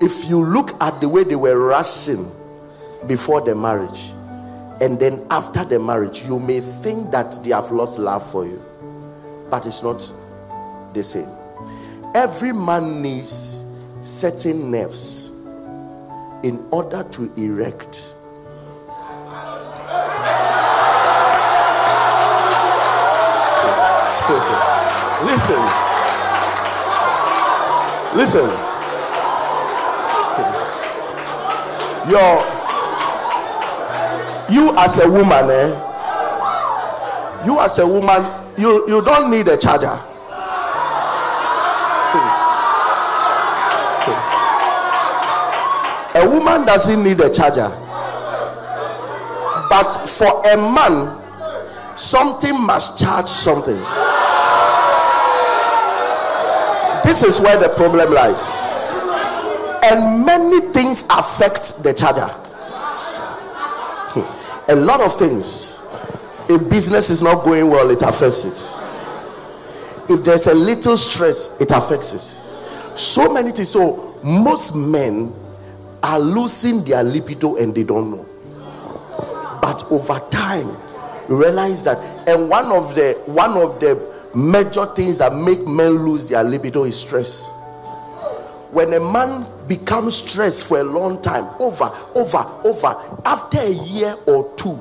if 0.00 0.24
you 0.24 0.42
look 0.44 0.72
at 0.82 1.00
the 1.00 1.08
way 1.08 1.24
they 1.24 1.36
were 1.36 1.58
rushing 1.58 2.32
before 3.06 3.42
the 3.42 3.54
marriage, 3.54 4.10
and 4.80 4.98
then 4.98 5.26
after 5.30 5.64
the 5.64 5.78
marriage, 5.78 6.22
you 6.22 6.38
may 6.38 6.60
think 6.60 7.10
that 7.10 7.44
they 7.44 7.50
have 7.50 7.70
lost 7.70 7.98
love 7.98 8.28
for 8.30 8.46
you, 8.46 8.64
but 9.50 9.66
it's 9.66 9.82
not 9.82 10.12
the 10.94 11.04
same. 11.04 11.28
Every 12.14 12.52
man 12.52 13.02
needs 13.02 13.62
certain 14.00 14.70
nerves 14.70 15.28
in 16.42 16.66
order 16.70 17.04
to 17.10 17.32
erect 17.36 18.14
Listen. 25.24 25.62
Listen. 28.16 28.48
Your 32.10 32.58
you 34.50 34.74
as 34.78 34.96
a 34.98 35.06
woman, 35.08 35.50
eh? 35.50 35.68
You 37.44 37.60
as 37.60 37.78
a 37.78 37.86
woman, 37.86 38.24
you, 38.56 38.88
you 38.88 39.02
don't 39.02 39.30
need 39.30 39.46
a 39.48 39.56
charger. 39.58 39.88
A 46.14 46.26
woman 46.28 46.64
doesn't 46.66 47.04
need 47.04 47.20
a 47.20 47.30
charger. 47.30 47.68
But 49.70 50.06
for 50.08 50.42
a 50.48 50.56
man, 50.56 51.16
something 51.96 52.60
must 52.60 52.98
charge 52.98 53.28
something. 53.28 53.76
This 57.08 57.22
is 57.22 57.40
where 57.40 57.58
the 57.58 57.70
problem 57.70 58.12
lies. 58.12 58.44
And 59.82 60.26
many 60.26 60.60
things 60.74 61.06
affect 61.08 61.82
the 61.82 61.94
charger. 61.94 62.28
A 64.68 64.76
lot 64.76 65.00
of 65.00 65.16
things. 65.16 65.80
If 66.50 66.68
business 66.68 67.08
is 67.08 67.22
not 67.22 67.44
going 67.44 67.70
well, 67.70 67.88
it 67.88 68.02
affects 68.02 68.44
it. 68.44 68.74
If 70.10 70.22
there's 70.22 70.48
a 70.48 70.52
little 70.54 70.98
stress, 70.98 71.56
it 71.58 71.70
affects 71.70 72.12
it. 72.12 72.98
So 72.98 73.32
many 73.32 73.52
things. 73.52 73.70
So 73.70 74.20
most 74.22 74.74
men 74.74 75.34
are 76.02 76.20
losing 76.20 76.84
their 76.84 77.02
libido 77.02 77.56
and 77.56 77.74
they 77.74 77.84
don't 77.84 78.10
know. 78.10 78.26
But 79.62 79.90
over 79.90 80.20
time, 80.28 80.76
you 81.26 81.40
realize 81.40 81.84
that, 81.84 82.28
and 82.28 82.50
one 82.50 82.66
of 82.66 82.94
the 82.94 83.14
one 83.24 83.56
of 83.56 83.80
the 83.80 83.94
major 84.34 84.86
things 84.86 85.18
that 85.18 85.34
make 85.34 85.66
men 85.66 86.04
lose 86.04 86.28
their 86.28 86.44
libido 86.44 86.84
is 86.84 86.98
stress. 86.98 87.46
When 88.70 88.92
a 88.92 89.00
man 89.00 89.46
becomes 89.66 90.16
stressed 90.16 90.66
for 90.66 90.80
a 90.80 90.84
long 90.84 91.22
time, 91.22 91.44
over, 91.58 91.90
over, 92.14 92.46
over, 92.64 93.20
after 93.24 93.58
a 93.58 93.70
year 93.70 94.16
or 94.26 94.54
two, 94.56 94.80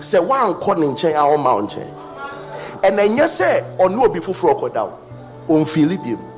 say 0.00 0.18
one 0.18 0.54
calling 0.54 0.96
chain 0.96 1.14
our 1.14 1.38
mountain. 1.38 1.88
And 2.82 2.98
then 2.98 3.16
you 3.16 3.28
say, 3.28 3.62
or 3.78 3.88
no 3.88 4.08
before 4.08 4.34
frock 4.34 4.74
down 4.74 4.90
on 5.48 5.64
Philippium. 5.64 6.32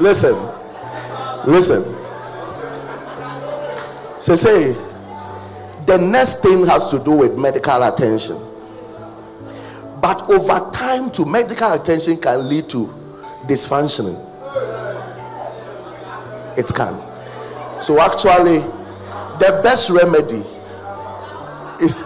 Listen, 0.00 0.36
listen. 1.44 1.97
Say, 4.20 4.36
say, 4.36 4.72
the 5.86 5.96
next 5.96 6.42
thing 6.42 6.66
has 6.66 6.88
to 6.88 6.98
do 6.98 7.12
with 7.12 7.38
medical 7.38 7.82
attention. 7.82 8.36
But 10.00 10.28
over 10.30 10.70
time, 10.72 11.10
to 11.12 11.24
medical 11.24 11.72
attention 11.72 12.18
can 12.20 12.48
lead 12.48 12.68
to 12.70 12.86
dysfunctioning. 13.46 14.24
It 16.58 16.66
can. 16.74 17.00
So 17.80 18.00
actually, 18.00 18.58
the 19.38 19.60
best 19.62 19.90
remedy 19.90 20.42
is 21.80 22.02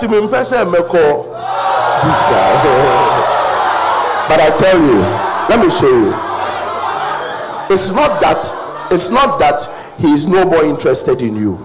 ntumi 0.00 0.18
mpɛ 0.26 0.40
sɛ 0.50 0.58
mɛkɔ 0.72 1.02
deep 2.02 2.20
but 4.28 4.40
i 4.40 4.50
tell 4.56 4.80
you 4.80 5.29
let 5.50 5.58
me 5.58 5.68
show 5.68 5.88
you. 5.88 6.12
It's 7.74 7.90
not 7.90 8.20
that 8.20 8.88
it's 8.92 9.10
not 9.10 9.40
that 9.40 9.68
he 9.98 10.12
is 10.12 10.24
no 10.28 10.44
more 10.44 10.64
interested 10.64 11.20
in 11.20 11.34
you. 11.34 11.56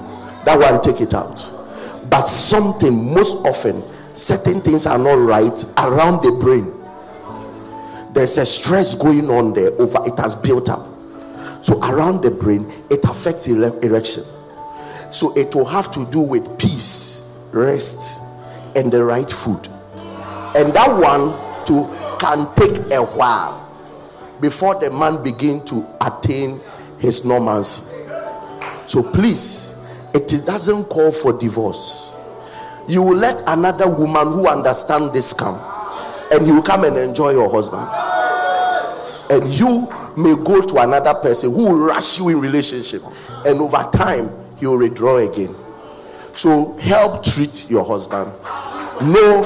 That 0.43 0.57
one 0.57 0.81
take 0.81 1.01
it 1.01 1.13
out. 1.13 1.37
But 2.09 2.25
something 2.25 3.13
most 3.13 3.37
often 3.45 3.83
certain 4.15 4.61
things 4.61 4.87
are 4.87 4.97
not 4.97 5.13
right 5.13 5.63
around 5.77 6.23
the 6.23 6.31
brain. 6.31 6.73
There's 8.11 8.39
a 8.39 8.45
stress 8.45 8.95
going 8.95 9.29
on 9.29 9.53
there 9.53 9.71
over 9.79 10.01
it 10.07 10.17
has 10.17 10.35
built 10.35 10.67
up. 10.67 10.83
So 11.63 11.79
around 11.83 12.23
the 12.23 12.31
brain 12.31 12.71
it 12.89 13.03
affects 13.03 13.45
erection. 13.45 14.23
So 15.11 15.31
it 15.37 15.53
will 15.53 15.65
have 15.65 15.91
to 15.91 16.07
do 16.07 16.21
with 16.21 16.57
peace 16.57 17.23
rest 17.51 18.19
and 18.75 18.91
the 18.91 19.03
right 19.03 19.31
food. 19.31 19.67
And 20.55 20.73
that 20.73 20.89
one 20.89 21.65
too 21.65 21.85
can 22.19 22.51
take 22.55 22.79
a 22.91 23.03
while 23.03 23.64
before 24.41 24.75
the 24.79 24.89
man 24.89 25.23
begin 25.23 25.63
to 25.65 25.85
attain 26.01 26.59
his 26.99 27.23
normalcy 27.25 27.83
so 28.87 29.01
please 29.03 29.73
it 30.13 30.45
doesn't 30.45 30.85
call 30.85 31.11
for 31.11 31.33
divorce 31.33 32.11
you 32.87 33.01
will 33.01 33.15
let 33.17 33.41
another 33.47 33.87
woman 33.89 34.31
who 34.33 34.47
understand 34.47 35.11
this 35.13 35.33
come 35.33 35.59
and 36.31 36.45
you 36.47 36.55
will 36.55 36.61
come 36.61 36.83
and 36.83 36.97
enjoy 36.97 37.31
your 37.31 37.49
husband 37.49 37.87
and 39.31 39.51
you 39.53 39.87
may 40.17 40.35
go 40.43 40.61
to 40.61 40.77
another 40.77 41.13
person 41.15 41.51
who 41.51 41.65
will 41.65 41.77
rush 41.77 42.19
you 42.19 42.29
in 42.29 42.39
relationship 42.39 43.01
and 43.45 43.59
over 43.59 43.89
time 43.91 44.29
he 44.57 44.65
will 44.67 44.77
withdraw 44.77 45.17
again 45.17 45.53
so 46.35 46.73
help 46.77 47.23
treat 47.23 47.69
your 47.69 47.85
husband. 47.85 48.29
No, 49.01 49.41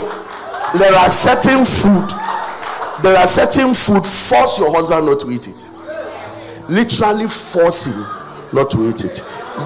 there 0.77 0.93
are 0.93 1.09
certain 1.09 1.63
food. 1.63 2.09
There 3.01 3.15
are 3.15 3.27
certain 3.27 3.73
food. 3.73 4.05
Force 4.05 4.59
your 4.59 4.71
husband 4.73 5.05
not 5.05 5.19
to 5.21 5.31
eat 5.31 5.47
it. 5.47 5.69
Literally 6.67 7.27
force 7.27 7.85
him 7.85 8.05
not 8.53 8.69
to 8.71 8.89
eat 8.89 9.05
it. 9.05 9.23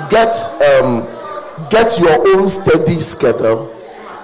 Get 0.09 0.35
um, 0.61 1.07
get 1.69 1.97
your 1.99 2.27
own 2.35 2.47
steady 2.47 2.99
schedule 2.99 3.69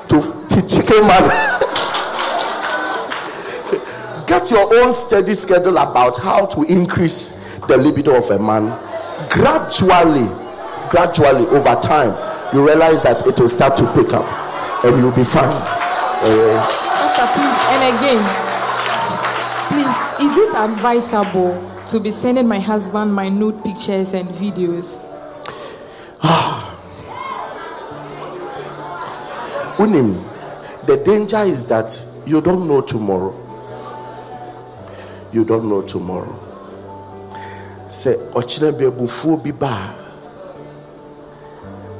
to, 0.09 0.21
to 0.49 0.61
chicken 0.67 1.07
man. 1.07 1.29
get 4.27 4.51
your 4.51 4.73
own 4.83 4.93
steady 4.93 5.33
schedule 5.33 5.77
about 5.77 6.17
how 6.17 6.45
to 6.45 6.63
increase 6.63 7.29
the 7.67 7.77
libido 7.77 8.15
of 8.15 8.29
a 8.31 8.39
man 8.39 8.69
gradually 9.29 10.27
gradually 10.89 11.45
over 11.47 11.75
time 11.81 12.11
you 12.53 12.65
realize 12.65 13.03
that 13.03 13.25
it 13.27 13.39
will 13.39 13.49
start 13.49 13.77
to 13.77 13.85
pick 13.93 14.11
up 14.13 14.25
and 14.83 14.97
you'll 14.97 15.11
be 15.11 15.23
fine. 15.23 15.45
Uh, 15.45 16.65
Pastor, 16.97 17.27
please, 17.35 17.59
and 17.69 17.83
again, 17.95 18.48
is 20.29 20.37
it 20.37 20.53
advisable 20.55 21.51
to 21.87 21.99
be 21.99 22.11
sending 22.11 22.47
my 22.47 22.59
husband 22.59 23.11
my 23.13 23.29
nude 23.29 23.63
pictures 23.63 24.13
and 24.13 24.29
videos? 24.29 24.99
Unim, 29.77 30.23
the 30.85 30.97
danger 30.97 31.39
is 31.39 31.65
that 31.65 32.05
you 32.27 32.41
don't 32.41 32.67
know 32.67 32.81
tomorrow. 32.81 33.33
You 35.33 35.43
don't 35.45 35.67
know 35.69 35.81
tomorrow. 35.81 36.37
Say, 37.89 38.13
Ochina 38.33 38.71
be 38.77 38.85
bufu 38.85 39.43
bi 39.43 39.51
ba 39.51 39.95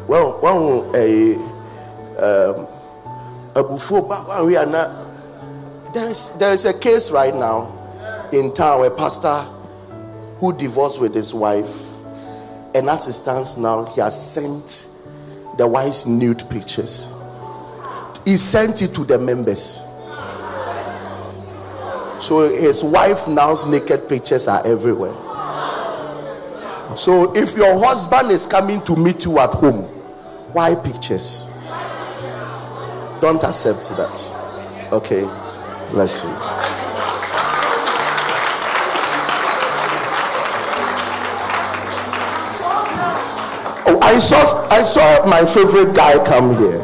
wɔn 0.08 0.39
wɔn 0.41 0.91
ɛyɛ 0.91 1.34
eh, 1.34 1.38
ɛɛm 2.21 2.58
um, 2.58 2.67
abufuo 3.56 4.01
ba 4.10 4.15
wɔn 4.27 4.36
awi 4.38 4.58
ana 4.58 4.91
there 5.93 6.08
is 6.10 6.30
there 6.38 6.51
is 6.53 6.65
a 6.65 6.73
case 6.73 7.10
right 7.12 7.34
now 7.36 7.78
in 8.31 8.53
town 8.53 8.85
a 8.85 8.89
pastor 8.89 9.41
who 10.37 10.53
divorced 10.55 10.99
with 11.01 11.13
his 11.13 11.33
wife 11.33 11.75
and 12.75 12.89
as 12.89 13.07
it 13.07 13.13
stands 13.13 13.57
now 13.57 13.85
he 13.85 14.01
has 14.01 14.33
sent 14.33 14.89
the 15.57 15.67
wife's 15.67 16.05
nude 16.05 16.47
pictures 16.49 17.11
he 18.25 18.37
sent 18.37 18.81
it 18.81 18.93
to 18.93 19.03
the 19.03 19.17
members 19.17 19.83
so 22.23 22.53
his 22.53 22.83
wife 22.83 23.27
now's 23.27 23.65
naked 23.65 24.07
pictures 24.07 24.47
are 24.47 24.65
everywhere 24.65 25.15
so 26.95 27.35
if 27.35 27.55
your 27.55 27.77
husband 27.79 28.31
is 28.31 28.47
coming 28.47 28.81
to 28.81 28.95
meet 28.95 29.25
you 29.25 29.39
at 29.39 29.53
home 29.53 29.87
why 30.53 30.73
pictures? 30.73 31.51
Don't 33.21 33.43
accept 33.43 33.87
that. 33.89 34.89
Okay. 34.91 35.21
Bless 35.91 36.23
you. 36.23 36.88
I 44.10 44.17
saw 44.17 44.67
I 44.69 44.82
saw 44.82 45.24
my 45.28 45.45
favorite 45.45 45.93
guy 45.93 46.17
come 46.26 46.56
here. 46.58 46.82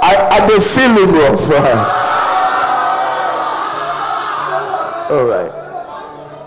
I 0.00 0.14
had 0.30 0.48
a 0.52 0.60
feeling 0.60 1.10
of 1.32 1.50
All 5.10 5.24
right. 5.24 5.50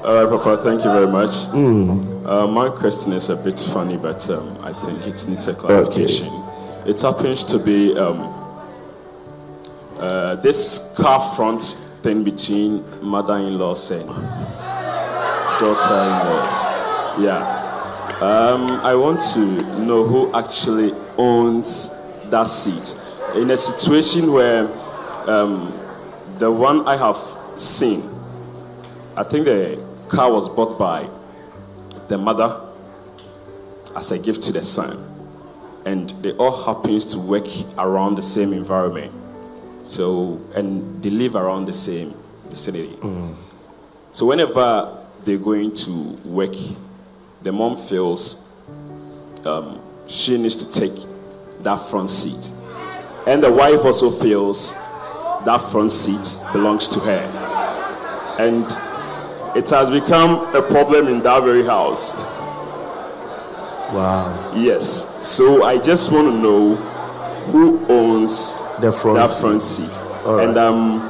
All 0.05 0.23
right, 0.23 0.29
Papa, 0.29 0.63
thank 0.63 0.85
you 0.85 0.91
very 0.91 1.07
much. 1.07 1.31
Mm. 1.51 2.25
Uh, 2.25 2.47
my 2.47 2.69
question 2.69 3.11
is 3.11 3.27
a 3.27 3.35
bit 3.35 3.59
funny, 3.59 3.97
but 3.97 4.29
um, 4.29 4.57
I 4.63 4.71
think 4.85 5.05
it 5.05 5.27
needs 5.27 5.49
a 5.49 5.55
clarification. 5.55 6.27
Okay. 6.29 6.91
It 6.91 7.01
happens 7.01 7.43
to 7.43 7.59
be 7.59 7.97
um, 7.97 8.33
uh, 9.99 10.35
this 10.35 10.93
car 10.95 11.19
front 11.35 11.63
thing 12.01 12.23
between 12.23 12.85
mother 13.01 13.35
in 13.35 13.57
laws 13.59 13.91
and 13.91 14.07
daughter 15.59 15.93
in 15.93 16.31
laws. 16.31 16.76
Yeah. 17.19 17.65
Um, 18.21 18.71
I 18.83 18.95
want 18.95 19.21
to 19.33 19.39
know 19.79 20.03
who 20.05 20.33
actually 20.33 20.93
owns 21.17 21.91
that 22.29 22.47
seat. 22.47 22.95
In 23.35 23.51
a 23.51 23.57
situation 23.57 24.31
where 24.31 24.67
um, 25.29 25.73
the 26.37 26.51
one 26.51 26.87
I 26.87 26.95
have 26.97 27.17
seen, 27.57 28.07
I 29.15 29.23
think 29.23 29.45
the 29.45 29.83
car 30.09 30.31
was 30.31 30.47
bought 30.47 30.77
by 30.77 31.09
the 32.07 32.17
mother 32.17 32.61
as 33.95 34.11
a 34.11 34.19
gift 34.19 34.41
to 34.43 34.51
the 34.51 34.63
son. 34.63 35.03
And 35.85 36.09
they 36.21 36.33
all 36.33 36.63
happens 36.63 37.05
to 37.07 37.19
work 37.19 37.47
around 37.77 38.15
the 38.15 38.21
same 38.21 38.53
environment. 38.53 39.13
So, 39.83 40.41
and 40.53 41.01
they 41.01 41.09
live 41.09 41.35
around 41.35 41.65
the 41.65 41.73
same 41.73 42.13
vicinity. 42.49 42.95
Mm. 42.97 43.35
So 44.11 44.25
whenever 44.25 45.03
they're 45.23 45.37
going 45.37 45.73
to 45.75 45.91
work, 46.25 46.55
the 47.43 47.51
mom 47.51 47.75
feels 47.75 48.43
um, 49.45 49.81
she 50.07 50.37
needs 50.37 50.55
to 50.55 50.69
take 50.69 50.93
that 51.61 51.77
front 51.77 52.09
seat. 52.09 52.51
And 53.25 53.43
the 53.43 53.51
wife 53.51 53.83
also 53.83 54.09
feels 54.09 54.73
that 55.45 55.57
front 55.71 55.91
seat 55.91 56.39
belongs 56.53 56.87
to 56.89 56.99
her. 57.01 57.21
And 58.39 58.65
it 59.57 59.69
has 59.69 59.89
become 59.89 60.55
a 60.55 60.61
problem 60.61 61.07
in 61.07 61.21
that 61.23 61.43
very 61.43 61.63
house. 61.63 62.15
Wow. 63.93 64.53
Yes. 64.55 65.27
So 65.27 65.63
I 65.63 65.77
just 65.77 66.11
want 66.11 66.27
to 66.27 66.37
know 66.37 66.75
who 67.51 67.85
owns 67.87 68.55
the 68.81 68.91
front 68.91 69.17
that 69.17 69.41
front 69.41 69.61
seat. 69.61 69.93
seat. 69.93 70.01
Right. 70.25 70.47
And 70.47 70.57
um, 70.57 71.09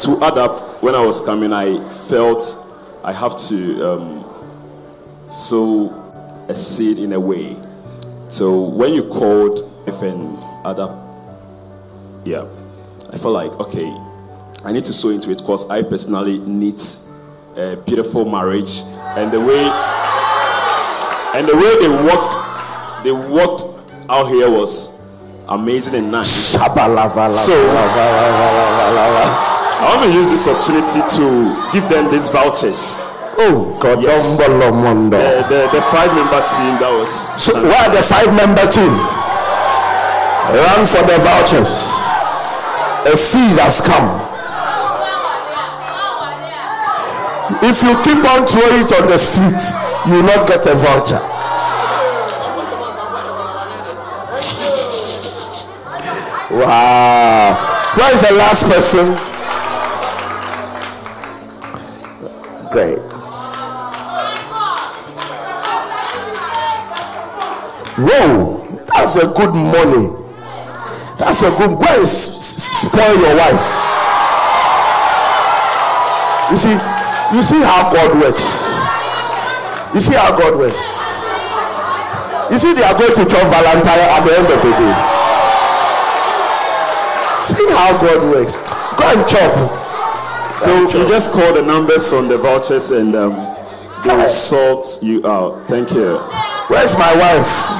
to 0.00 0.22
add 0.22 0.36
up, 0.38 0.82
when 0.82 0.94
I 0.94 1.04
was 1.04 1.20
coming, 1.20 1.52
I 1.52 1.88
felt 2.08 2.66
I 3.02 3.12
have 3.12 3.36
to 3.48 3.92
um, 3.92 4.27
sow 5.28 5.92
a 6.48 6.54
seed 6.54 6.98
in 6.98 7.12
a 7.12 7.20
way. 7.20 7.56
So 8.28 8.60
when 8.60 8.92
you 8.94 9.04
called 9.04 9.60
if 9.86 10.02
an 10.02 10.36
other, 10.64 10.94
yeah, 12.24 12.46
I 13.12 13.18
felt 13.18 13.34
like 13.34 13.52
okay, 13.60 13.92
I 14.64 14.72
need 14.72 14.84
to 14.84 14.92
sow 14.92 15.10
into 15.10 15.30
it 15.30 15.38
because 15.38 15.68
I 15.70 15.82
personally 15.82 16.38
need 16.38 16.82
a 17.56 17.76
beautiful 17.76 18.24
marriage, 18.24 18.82
and 19.16 19.32
the 19.32 19.40
way 19.40 19.70
and 21.34 21.46
the 21.48 21.56
way 21.56 21.78
they 21.80 21.88
walked, 21.88 22.34
they 23.04 23.12
walked 23.12 23.64
out 24.10 24.28
here 24.28 24.50
was 24.50 24.98
amazing 25.48 25.94
and 25.94 26.10
nice. 26.12 26.30
So 26.30 26.60
I 29.80 29.96
want 29.96 30.10
to 30.10 30.16
use 30.18 30.28
this 30.30 30.46
opportunity 30.48 31.00
to 31.16 31.70
give 31.72 31.88
them 31.88 32.10
these 32.10 32.28
vouchers. 32.28 32.98
Oh, 33.40 33.78
God, 33.80 34.02
Yes. 34.02 34.36
The, 34.36 34.48
the, 35.46 35.70
the 35.70 35.82
five 35.94 36.10
member 36.10 36.42
team 36.42 36.74
that 36.82 36.90
was. 36.90 37.30
So, 37.40 37.54
why 37.54 37.86
the 37.86 38.02
five 38.02 38.34
member 38.34 38.66
team? 38.66 38.90
Run 40.50 40.82
for 40.90 41.06
the 41.06 41.22
vouchers. 41.22 41.94
A 43.06 43.16
seed 43.16 43.54
has 43.62 43.80
come. 43.80 44.26
If 47.62 47.82
you 47.82 47.94
keep 48.02 48.24
on 48.26 48.46
throwing 48.46 48.82
it 48.84 48.92
on 48.92 49.06
the 49.08 49.18
street, 49.18 49.62
you 50.06 50.14
will 50.14 50.22
not 50.24 50.48
get 50.48 50.66
a 50.66 50.74
voucher. 50.74 51.22
Wow. 56.50 57.94
Where 57.96 58.14
is 58.14 58.20
the 58.20 58.34
last 58.34 58.64
person? 58.64 59.16
Great. 62.72 63.07
Whoa, 67.98 68.62
that's 68.86 69.16
a 69.16 69.26
good 69.26 69.52
money. 69.52 70.14
That's 71.18 71.42
a 71.42 71.50
good. 71.50 71.78
Go 71.78 71.86
and 71.88 72.06
spoil 72.06 73.18
your 73.18 73.34
wife. 73.34 73.66
You 76.50 76.56
see, 76.56 76.78
you 77.34 77.42
see 77.42 77.60
how 77.60 77.90
God 77.92 78.20
works. 78.22 78.78
You 79.94 80.00
see 80.00 80.14
how 80.14 80.38
God 80.38 80.56
works. 80.56 80.78
You 82.52 82.58
see, 82.58 82.72
they 82.72 82.82
are 82.82 82.96
going 82.96 83.14
to 83.14 83.24
chop 83.26 83.50
Valentine 83.50 83.98
at 83.98 84.24
the 84.24 84.32
end 84.32 84.46
of 84.46 84.62
the 84.62 84.70
day. 84.78 84.94
See 87.42 87.68
how 87.74 87.98
God 88.00 88.30
works. 88.30 88.56
Go 88.96 89.04
and 89.10 89.28
chop. 89.28 90.56
So 90.56 90.88
you 90.88 91.08
just 91.08 91.32
call 91.32 91.52
the 91.52 91.62
numbers 91.62 92.12
on 92.12 92.28
the 92.28 92.38
vouchers 92.38 92.90
and 92.92 93.14
um, 93.16 93.34
they 94.04 94.16
will 94.16 94.28
sort 94.28 95.02
you 95.02 95.26
out. 95.26 95.66
Thank 95.66 95.90
you. 95.90 96.18
Where's 96.68 96.94
my 96.94 97.14
wife? 97.16 97.77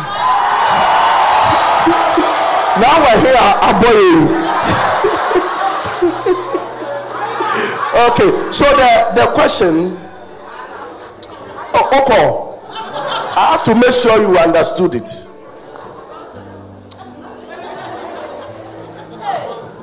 Now 2.81 2.95
we're 3.03 3.21
here, 3.21 3.47
Aboye. 3.69 4.49
okay, 8.11 8.53
so 8.53 8.65
the, 8.65 9.13
the 9.17 9.27
question. 9.35 9.97
Oh, 11.75 11.89
Oko, 11.93 12.59
I 12.71 13.53
have 13.53 13.65
to 13.65 13.75
make 13.75 13.93
sure 13.93 14.21
you 14.21 14.37
understood 14.39 14.95
it. 14.97 15.29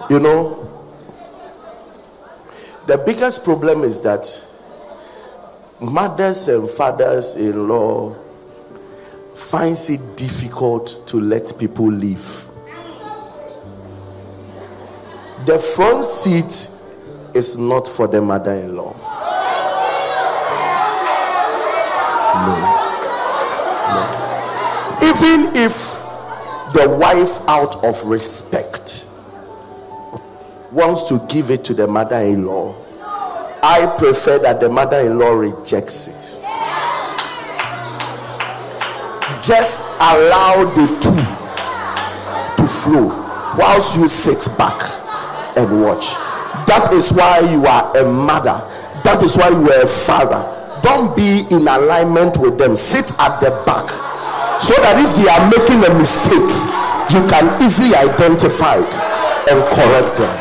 You 0.10 0.20
know, 0.20 0.62
the 2.86 2.98
biggest 2.98 3.44
problem 3.44 3.84
is 3.84 4.00
that 4.02 4.44
mothers 5.80 6.48
and 6.48 6.70
fathers 6.70 7.36
in 7.36 7.68
law 7.68 8.16
finds 9.36 9.90
it 9.90 10.16
difficult 10.16 11.08
to 11.08 11.20
let 11.20 11.58
people 11.58 11.88
leave. 11.92 12.45
The 15.46 15.60
front 15.60 16.04
seat 16.04 16.70
is 17.36 17.58
not 17.58 17.88
for 17.88 18.08
the 18.08 18.22
mother-in-law. 18.22 18.96
No. 22.46 22.56
No. 23.94 25.10
Even 25.10 25.56
if 25.56 25.76
the 26.74 26.90
wife, 27.00 27.40
out 27.48 27.84
of 27.84 28.04
respect, 28.06 29.08
wants 30.72 31.08
to 31.10 31.20
give 31.30 31.52
it 31.52 31.64
to 31.66 31.74
the 31.74 31.86
mother-in-law, 31.88 32.76
I 33.62 33.96
prefer 33.98 34.40
that 34.40 34.60
the 34.60 34.70
mother-in-law 34.70 35.34
rejects 35.34 36.08
it 36.08 36.42
just 39.46 39.80
allow 40.00 40.64
the 40.74 40.88
two 41.02 42.64
to 42.64 42.68
flow 42.68 43.08
whilst 43.60 43.96
you 43.96 44.08
sit 44.08 44.40
back 44.58 45.05
and 45.56 45.82
watch. 45.82 46.06
That 46.68 46.90
is 46.94 47.12
why 47.12 47.40
you 47.40 47.66
are 47.66 47.96
a 47.98 48.04
mother. 48.10 48.62
That 49.04 49.22
is 49.24 49.38
why 49.38 49.50
you 49.50 49.72
are 49.72 49.82
a 49.84 49.88
father. 49.88 50.42
Don't 50.82 51.16
be 51.16 51.40
in 51.54 51.68
alignment 51.68 52.38
with 52.38 52.58
them. 52.58 52.76
Sit 52.76 53.12
at 53.20 53.40
the 53.40 53.52
back 53.66 53.90
so 54.62 54.74
that 54.82 54.96
if 54.98 55.12
they 55.18 55.28
are 55.28 55.44
making 55.52 55.84
a 55.84 55.92
mistake, 56.00 56.50
you 57.14 57.22
can 57.30 57.62
easily 57.62 57.94
identify 57.96 58.78
it 58.78 58.94
and 59.52 59.62
correct 59.74 60.18
them. 60.18 60.36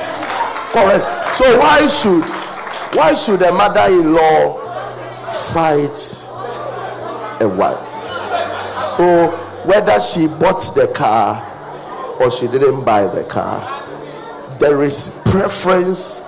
Correct. 0.73 1.37
So 1.37 1.59
why 1.59 1.87
should 1.87 2.25
why 2.97 3.15
should 3.15 3.43
a 3.43 3.53
mother-in-law 3.53 4.59
fight 5.53 5.99
a 7.41 7.49
wife? 7.49 7.79
So 8.73 9.31
whether 9.65 9.99
she 10.01 10.27
bought 10.27 10.61
the 10.75 10.89
car 10.95 11.43
or 12.21 12.31
she 12.31 12.47
didn't 12.49 12.85
buy 12.85 13.07
the 13.07 13.25
car, 13.25 13.84
there 14.59 14.83
is 14.83 15.09
preference 15.27 16.21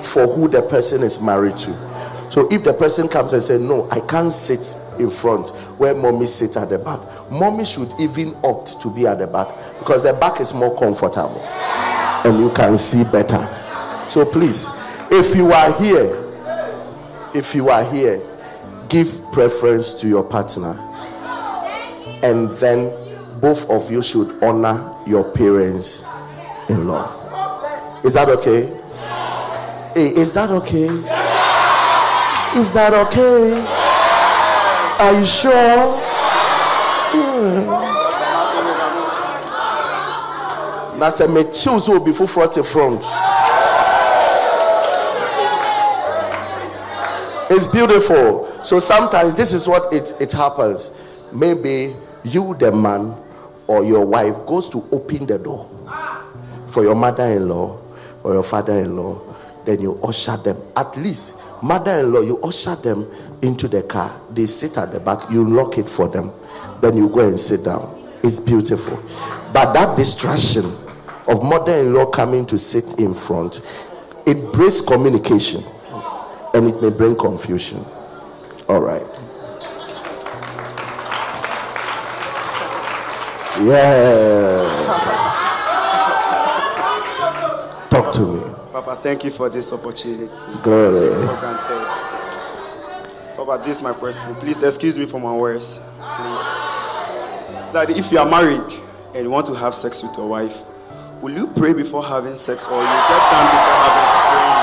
for 0.00 0.26
who 0.26 0.48
the 0.48 0.62
person 0.62 1.02
is 1.02 1.20
married 1.20 1.56
to. 1.58 2.30
So 2.30 2.48
if 2.50 2.64
the 2.64 2.72
person 2.72 3.08
comes 3.08 3.32
and 3.32 3.42
says, 3.42 3.60
No, 3.60 3.88
I 3.90 4.00
can't 4.00 4.32
sit 4.32 4.76
in 4.98 5.10
front 5.10 5.50
where 5.78 5.94
mommy 5.94 6.26
sits 6.26 6.56
at 6.56 6.68
the 6.68 6.78
back, 6.78 7.00
mommy 7.30 7.64
should 7.64 7.92
even 7.98 8.36
opt 8.44 8.80
to 8.82 8.90
be 8.90 9.06
at 9.06 9.18
the 9.18 9.26
back 9.26 9.48
because 9.78 10.02
the 10.02 10.12
back 10.12 10.40
is 10.40 10.52
more 10.54 10.76
comfortable 10.78 11.40
and 11.40 12.38
you 12.38 12.50
can 12.50 12.76
see 12.76 13.04
better. 13.04 13.46
So 14.08 14.24
please, 14.24 14.68
if 15.10 15.34
you 15.34 15.52
are 15.52 15.72
here, 15.80 16.22
if 17.34 17.54
you 17.54 17.68
are 17.70 17.84
here, 17.92 18.20
give 18.88 19.20
preference 19.32 19.94
to 19.94 20.08
your 20.08 20.24
partner 20.24 20.72
and 22.22 22.50
then 22.52 22.92
both 23.40 23.68
of 23.70 23.90
you 23.90 24.02
should 24.02 24.42
honor 24.42 24.94
your 25.06 25.24
parents 25.32 26.04
in 26.68 26.86
law. 26.88 27.25
Is 28.06 28.12
that 28.12 28.28
okay? 28.28 28.66
Hey, 29.92 30.14
is 30.14 30.32
that 30.34 30.48
okay? 30.48 30.84
Is 32.56 32.72
that 32.72 32.94
okay? 32.94 33.66
Are 35.00 35.12
you 35.18 35.24
sure? 35.26 35.98
Hmm. 37.10 37.66
Na 41.00 41.10
sɛ 41.10 41.26
mekyew 41.26 41.80
sɛ 41.80 41.96
obi 41.96 42.12
foforɔ 42.12 42.52
te 42.52 42.62
front. 42.62 43.02
It's 47.50 47.66
beautiful. 47.66 48.46
So 48.62 48.78
sometimes 48.78 49.34
this 49.34 49.52
is 49.52 49.66
what 49.66 49.92
it, 49.92 50.12
it 50.20 50.30
happens. 50.30 50.92
Maybe 51.32 51.96
you, 52.22 52.54
the 52.54 52.70
man, 52.70 53.16
or 53.66 53.82
your 53.82 54.06
wife 54.06 54.46
goes 54.46 54.68
to 54.68 54.86
open 54.92 55.26
the 55.26 55.38
door 55.38 55.66
for 56.68 56.84
your 56.84 56.94
mother-in-law 56.94 57.82
or 58.26 58.34
your 58.34 58.42
father-in-law. 58.42 59.34
Then 59.64 59.80
you 59.80 60.00
usher 60.02 60.36
them. 60.36 60.60
At 60.76 60.96
least 60.96 61.36
mother-in-law, 61.62 62.20
you 62.22 62.42
usher 62.42 62.74
them 62.74 63.08
into 63.40 63.68
the 63.68 63.84
car. 63.84 64.20
They 64.30 64.46
sit 64.46 64.76
at 64.76 64.92
the 64.92 64.98
back. 64.98 65.30
You 65.30 65.48
lock 65.48 65.78
it 65.78 65.88
for 65.88 66.08
them. 66.08 66.32
Then 66.80 66.96
you 66.96 67.08
go 67.08 67.26
and 67.28 67.38
sit 67.38 67.62
down. 67.62 68.18
It's 68.24 68.40
beautiful. 68.40 69.00
But 69.52 69.72
that 69.74 69.96
distraction 69.96 70.64
of 71.28 71.44
mother-in-law 71.44 72.06
coming 72.06 72.46
to 72.46 72.58
sit 72.58 72.98
in 72.98 73.14
front, 73.14 73.60
it 74.26 74.52
breaks 74.52 74.80
communication 74.80 75.62
and 76.52 76.66
it 76.66 76.82
may 76.82 76.90
bring 76.90 77.14
confusion. 77.16 77.84
All 78.68 78.80
right. 78.80 79.06
Yeah. 83.64 84.65
Papa, 88.76 89.00
thank 89.02 89.24
you 89.24 89.30
for 89.30 89.48
this 89.48 89.72
opportunity. 89.72 90.28
Glory. 90.62 91.08
Papa, 93.34 93.58
this 93.64 93.78
is 93.78 93.82
my 93.82 93.94
question. 93.94 94.34
Please 94.34 94.62
excuse 94.62 94.98
me 94.98 95.06
for 95.06 95.18
my 95.18 95.32
words. 95.32 95.78
Please. 95.96 96.44
That 97.72 97.86
if 97.88 98.12
you 98.12 98.18
are 98.18 98.26
married 98.28 98.70
and 99.14 99.24
you 99.24 99.30
want 99.30 99.46
to 99.46 99.54
have 99.54 99.74
sex 99.74 100.02
with 100.02 100.14
your 100.18 100.28
wife, 100.28 100.62
will 101.22 101.32
you 101.32 101.46
pray 101.46 101.72
before 101.72 102.04
having 102.04 102.36
sex 102.36 102.66
or 102.66 102.76
you 102.76 102.84
get 103.08 103.22
done 103.32 103.46
before 103.48 103.78
having 103.80 104.08
praying? 104.28 104.60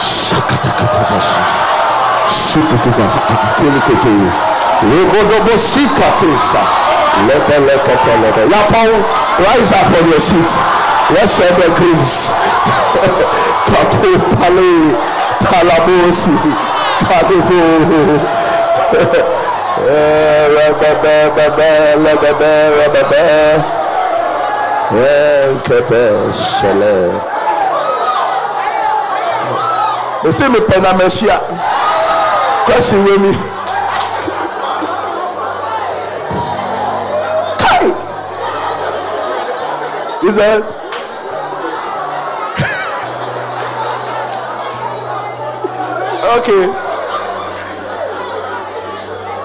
Shakatakatabashi. 0.00 1.44
Shukutubakatakilikete. 2.32 4.32
Legodobosikatisa. 4.88 6.62
Lebelekatelebe. 7.28 8.48
Yapao, 8.48 8.96
rise 9.44 9.72
up 9.76 9.92
on 9.92 10.08
your 10.08 10.22
feet. 10.22 10.77
Washem 11.10 11.56
Grace, 11.74 12.30
Kato 13.64 14.10
Pale, 14.36 14.94
Talamosi, 15.40 16.36
Kabo. 17.00 17.38
Monsieur 30.24 30.48
me 30.50 30.60
Penameshia, 30.60 31.40
quoi 32.66 32.80
si 32.80 32.96
vous 32.96 33.34
He 40.20 40.32
said, 40.32 40.77
okay. 46.36 46.66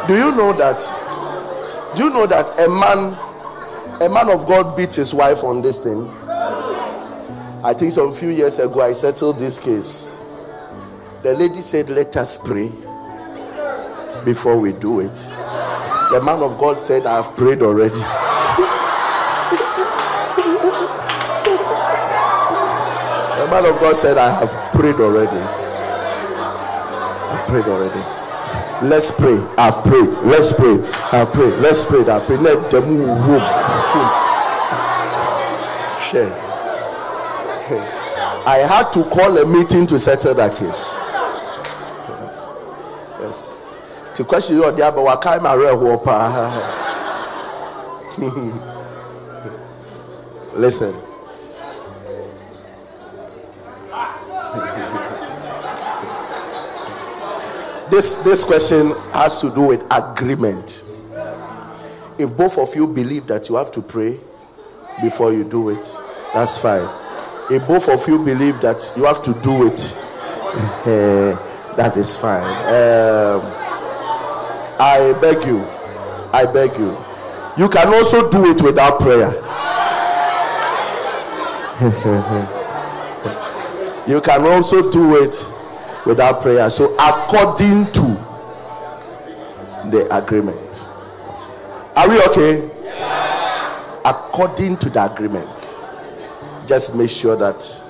Do 0.07 0.15
you 0.15 0.31
know 0.35 0.51
that 0.53 0.81
do 1.95 2.03
you 2.05 2.09
know 2.09 2.25
that 2.27 2.59
a 2.59 2.67
man 2.67 3.15
a 4.01 4.09
man 4.09 4.29
of 4.29 4.45
god 4.45 4.75
beat 4.75 4.93
his 4.95 5.13
wife 5.13 5.43
on 5.45 5.61
this 5.61 5.79
thing? 5.79 6.09
I 7.63 7.73
think 7.73 7.93
some 7.93 8.13
few 8.13 8.29
years 8.29 8.59
ago 8.59 8.81
i 8.81 8.91
settled 8.91 9.39
this 9.39 9.57
case. 9.57 10.21
The 11.21 11.33
lady 11.33 11.61
said 11.61 11.89
let 11.89 12.17
us 12.17 12.37
pray 12.37 12.69
before 14.25 14.57
we 14.57 14.73
do 14.73 14.99
it. 14.99 15.13
The 16.11 16.21
man 16.21 16.43
of 16.43 16.57
god 16.59 16.79
said 16.81 17.05
i 17.05 17.21
have 17.21 17.37
prayed 17.37 17.61
already. 17.61 17.95
The 23.39 23.47
man 23.61 23.65
of 23.73 23.79
god 23.79 23.95
said 23.95 24.17
i 24.17 24.29
have 24.39 24.73
prayed 24.73 24.95
already 24.95 25.62
prayed 27.53 27.65
already 27.65 28.01
Let's 28.81 29.11
pray. 29.11 29.37
I've 29.57 29.81
prayed. 29.83 30.09
Let's 30.25 30.51
pray. 30.51 30.77
I've 31.13 31.31
prayed. 31.31 31.53
Let's 31.59 31.85
pray. 31.85 32.01
I've 32.01 32.23
prayed. 32.25 32.39
Let 32.41 32.69
them 32.69 32.97
move. 32.97 33.41
Share. 36.03 36.33
I 38.45 38.57
had 38.67 38.91
to 38.93 39.03
call 39.05 39.37
a 39.37 39.45
meeting 39.45 39.87
to 39.87 39.97
settle 39.97 40.33
that 40.35 40.51
case. 40.51 40.83
Yes. 43.21 43.55
The 44.17 44.25
question 44.25 44.57
you 44.57 44.65
are 44.65 44.71
there, 44.73 44.91
but 44.91 45.03
what 45.03 45.21
kind 45.21 45.45
of 45.45 45.59
Listen. 50.59 51.12
This 57.93 58.15
this 58.17 58.43
question 58.43 58.89
has 59.11 59.39
to 59.39 59.51
do 59.51 59.61
with 59.67 59.83
agreement. 59.91 60.83
If 62.17 62.35
both 62.35 62.57
of 62.57 62.73
you 62.75 62.87
believe 62.87 63.27
that 63.27 63.49
you 63.49 63.55
have 63.55 63.71
to 63.73 63.83
pray 63.83 64.19
before 65.01 65.31
you 65.31 65.43
do 65.43 65.69
it 65.69 65.95
that's 66.33 66.57
fine. 66.57 66.89
If 67.51 67.67
both 67.67 67.87
of 67.89 68.07
you 68.07 68.17
believe 68.17 68.61
that 68.61 68.91
you 68.97 69.03
have 69.05 69.21
to 69.23 69.33
do 69.35 69.67
it 69.67 69.95
uh, 69.95 71.37
that 71.75 71.95
is 71.95 72.15
fine. 72.17 72.43
Um, 72.65 73.41
i 74.79 75.13
beg 75.21 75.45
you 75.45 75.59
i 76.33 76.45
beg 76.51 76.75
you 76.79 76.97
you 77.57 77.69
can 77.69 77.93
also 77.93 78.27
do 78.31 78.49
it 78.51 78.59
without 78.63 78.99
prayer. 78.99 79.39
You 84.05 84.19
can 84.19 84.45
also 84.45 84.91
do 84.91 85.23
it 85.23 85.52
without 86.05 86.41
prayer. 86.41 86.69
So, 86.69 86.95
according 86.95 87.91
to 87.93 88.01
the 89.89 90.07
agreement, 90.11 90.85
are 91.95 92.09
we 92.09 92.21
okay? 92.23 92.69
According 94.05 94.77
to 94.77 94.89
the 94.89 95.11
agreement, 95.11 95.49
just 96.67 96.95
make 96.95 97.09
sure 97.09 97.35
that 97.37 97.81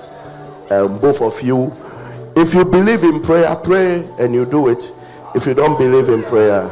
um, 0.70 0.98
both 0.98 1.20
of 1.20 1.40
you, 1.42 1.72
if 2.36 2.54
you 2.54 2.64
believe 2.64 3.04
in 3.04 3.22
prayer, 3.22 3.54
pray 3.56 4.08
and 4.18 4.34
you 4.34 4.44
do 4.44 4.68
it. 4.68 4.92
If 5.34 5.46
you 5.46 5.54
don't 5.54 5.78
believe 5.78 6.08
in 6.08 6.22
prayer, 6.22 6.68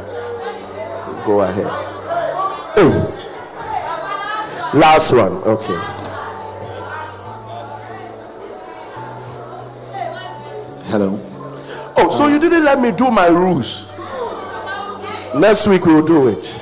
go 1.25 1.41
ahead. 1.41 1.67
Hey. 2.75 3.19
Last 4.73 5.11
one, 5.11 5.33
okay. 5.43 5.93
Hello. 10.89 11.32
Oh, 11.95 12.09
so 12.09 12.27
you 12.27 12.39
didn't 12.39 12.63
let 12.63 12.79
me 12.79 12.91
do 12.91 13.11
my 13.11 13.27
rules. 13.27 13.85
Next 15.35 15.67
week 15.67 15.85
we'll 15.85 16.05
do 16.05 16.27
it. 16.27 16.59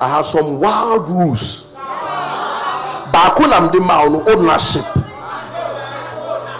I 0.00 0.08
have 0.08 0.26
some 0.26 0.60
wild 0.60 1.08
rules. 1.08 1.66
baako 3.12 3.46
nam 3.48 3.70
de 3.70 3.78
ma 3.80 4.04
no 4.08 4.24
ownership 4.26 4.84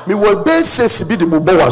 me 0.07 0.15
basis 0.45 1.03
bi 1.05 1.17
de 1.17 1.25
bobɔ 1.27 1.57
wa 1.59 1.71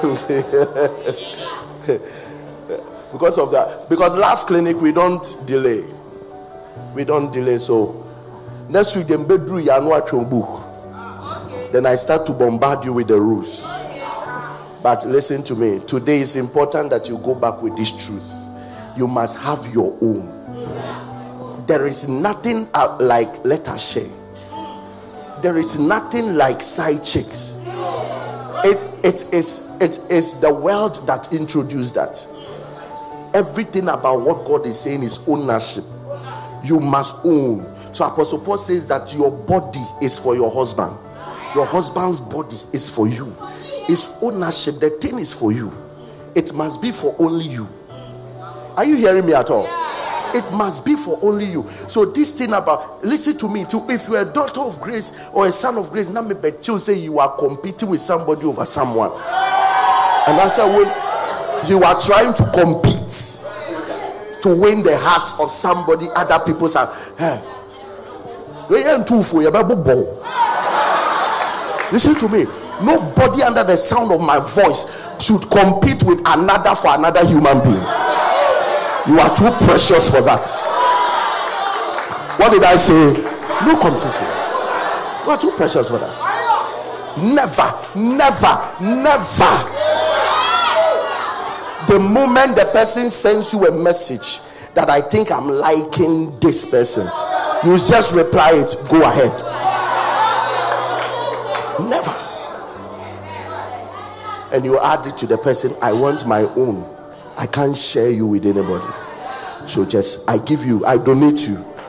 because 3.12 3.36
of 3.38 3.50
that 3.50 3.86
because 3.90 4.16
Love 4.16 4.46
Clinic 4.46 4.80
we 4.80 4.92
don't 4.92 5.36
delay 5.46 5.84
we 6.94 7.04
don't 7.04 7.30
delay 7.32 7.58
so 7.58 8.06
next 8.68 8.96
week 8.96 9.06
dem 9.08 9.26
beduru 9.26 9.60
yanu 9.62 9.90
atwom 9.92 10.24
book 10.30 10.59
then 11.72 11.86
I 11.86 11.94
start 11.96 12.26
to 12.26 12.32
bombard 12.32 12.84
you 12.84 12.92
with 12.92 13.08
the 13.08 13.20
rules. 13.20 13.66
But 14.82 15.06
listen 15.06 15.42
to 15.44 15.54
me. 15.54 15.80
Today 15.86 16.20
is 16.20 16.36
important 16.36 16.90
that 16.90 17.08
you 17.08 17.18
go 17.18 17.34
back 17.34 17.62
with 17.62 17.76
this 17.76 17.92
truth. 17.92 18.28
You 18.96 19.06
must 19.06 19.36
have 19.38 19.72
your 19.72 19.96
own. 20.00 21.64
There 21.66 21.86
is 21.86 22.08
nothing 22.08 22.68
uh, 22.74 22.96
like 22.98 23.44
let 23.44 23.68
us 23.68 23.92
share. 23.92 24.08
There 25.42 25.56
is 25.56 25.78
nothing 25.78 26.34
like 26.34 26.62
side 26.62 27.04
chicks. 27.04 27.60
It 28.64 28.84
it 29.04 29.32
is 29.32 29.66
it 29.80 30.00
is 30.10 30.36
the 30.40 30.52
world 30.52 31.06
that 31.06 31.32
introduced 31.32 31.94
that. 31.94 32.26
Everything 33.32 33.88
about 33.88 34.22
what 34.22 34.44
God 34.44 34.66
is 34.66 34.80
saying 34.80 35.02
is 35.04 35.20
ownership. 35.28 35.84
You 36.64 36.80
must 36.80 37.14
own. 37.22 37.76
So 37.92 38.04
Apostle 38.06 38.40
Paul 38.40 38.58
says 38.58 38.88
that 38.88 39.14
your 39.14 39.30
body 39.30 39.84
is 40.02 40.18
for 40.18 40.34
your 40.34 40.50
husband 40.50 40.96
your 41.54 41.66
husband's 41.66 42.20
body 42.20 42.58
is 42.72 42.88
for 42.88 43.08
you. 43.08 43.36
It's 43.88 44.08
ownership. 44.22 44.80
The 44.80 44.90
thing 44.90 45.18
is 45.18 45.32
for 45.32 45.52
you. 45.52 45.72
It 46.34 46.52
must 46.52 46.80
be 46.80 46.92
for 46.92 47.14
only 47.18 47.46
you. 47.46 47.68
Are 48.76 48.84
you 48.84 48.96
hearing 48.96 49.26
me 49.26 49.34
at 49.34 49.50
all? 49.50 49.66
It 50.32 50.48
must 50.52 50.84
be 50.84 50.94
for 50.94 51.18
only 51.22 51.46
you. 51.46 51.68
So 51.88 52.04
this 52.04 52.32
thing 52.32 52.52
about 52.52 53.04
listen 53.04 53.36
to 53.38 53.48
me 53.48 53.64
too. 53.64 53.84
If 53.88 54.08
you're 54.08 54.20
a 54.20 54.24
daughter 54.24 54.60
of 54.60 54.80
grace 54.80 55.12
or 55.32 55.46
a 55.46 55.52
son 55.52 55.76
of 55.76 55.90
grace, 55.90 56.08
not 56.08 56.26
me 56.26 56.34
but 56.34 56.66
you 56.66 56.78
say 56.78 56.94
you 56.94 57.18
are 57.18 57.36
competing 57.36 57.90
with 57.90 58.00
somebody 58.00 58.44
over 58.44 58.64
someone. 58.64 59.10
And 59.10 60.40
I 60.40 60.48
said, 60.48 60.66
when 60.66 60.86
you 61.68 61.82
are 61.82 62.00
trying 62.00 62.32
to 62.34 62.44
compete 62.52 63.42
to 64.42 64.54
win 64.54 64.82
the 64.82 64.96
heart 64.96 65.32
of 65.40 65.50
somebody, 65.50 66.08
other 66.14 66.38
people's 66.44 66.74
heart. 66.74 66.94
Hey, 67.18 67.42
Listen 71.92 72.14
to 72.16 72.28
me. 72.28 72.44
Nobody 72.82 73.42
under 73.42 73.64
the 73.64 73.76
sound 73.76 74.12
of 74.12 74.20
my 74.20 74.38
voice 74.38 74.86
should 75.18 75.50
compete 75.50 76.02
with 76.04 76.20
another 76.24 76.74
for 76.74 76.94
another 76.94 77.26
human 77.26 77.60
being. 77.62 77.84
You 79.06 79.18
are 79.18 79.36
too 79.36 79.50
precious 79.66 80.08
for 80.10 80.20
that. 80.22 80.48
What 82.38 82.52
did 82.52 82.64
I 82.64 82.76
say? 82.76 83.12
No 83.66 83.78
competition. 83.78 84.24
You 85.24 85.30
are 85.30 85.38
too 85.38 85.50
precious 85.52 85.88
for 85.88 85.98
that. 85.98 87.16
Never, 87.18 87.74
never, 87.98 88.74
never. 88.80 89.80
The 91.86 91.98
moment 91.98 92.56
the 92.56 92.66
person 92.72 93.10
sends 93.10 93.52
you 93.52 93.66
a 93.66 93.72
message 93.72 94.40
that 94.74 94.88
I 94.88 95.00
think 95.00 95.30
I'm 95.32 95.48
liking 95.48 96.38
this 96.38 96.64
person, 96.64 97.10
you 97.64 97.76
just 97.76 98.12
reply 98.14 98.52
it, 98.52 98.76
go 98.88 99.02
ahead. 99.02 99.32
Never. 101.88 102.10
And 104.52 104.64
you 104.64 104.78
add 104.80 105.06
it 105.06 105.16
to 105.18 105.26
the 105.26 105.38
person, 105.38 105.76
I 105.80 105.92
want 105.92 106.26
my 106.26 106.42
own. 106.42 106.84
I 107.36 107.46
can't 107.46 107.76
share 107.76 108.10
you 108.10 108.26
with 108.26 108.44
anybody. 108.44 108.86
So 109.66 109.84
just, 109.84 110.28
I 110.28 110.38
give 110.38 110.64
you, 110.64 110.84
I 110.84 110.98
donate 110.98 111.46
you. 111.46 111.64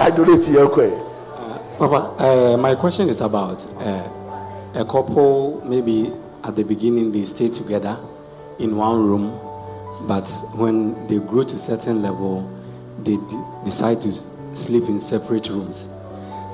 I 0.00 0.12
donate 0.14 0.44
to 0.46 0.50
your 0.50 0.68
question. 0.68 0.98
Papa, 1.78 2.22
uh, 2.22 2.56
my 2.56 2.74
question 2.74 3.08
is 3.08 3.20
about 3.20 3.64
uh, 3.80 4.08
a 4.74 4.84
couple, 4.84 5.62
maybe 5.64 6.12
at 6.42 6.56
the 6.56 6.64
beginning 6.64 7.12
they 7.12 7.24
stay 7.24 7.48
together 7.48 7.96
in 8.58 8.74
one 8.74 9.00
room, 9.06 9.38
but 10.08 10.26
when 10.56 11.06
they 11.06 11.18
grow 11.18 11.44
to 11.44 11.54
a 11.54 11.58
certain 11.58 12.02
level, 12.02 12.50
they 13.04 13.16
d- 13.16 13.42
decide 13.64 14.00
to 14.00 14.12
sleep 14.56 14.84
in 14.88 14.98
separate 14.98 15.48
rooms 15.48 15.86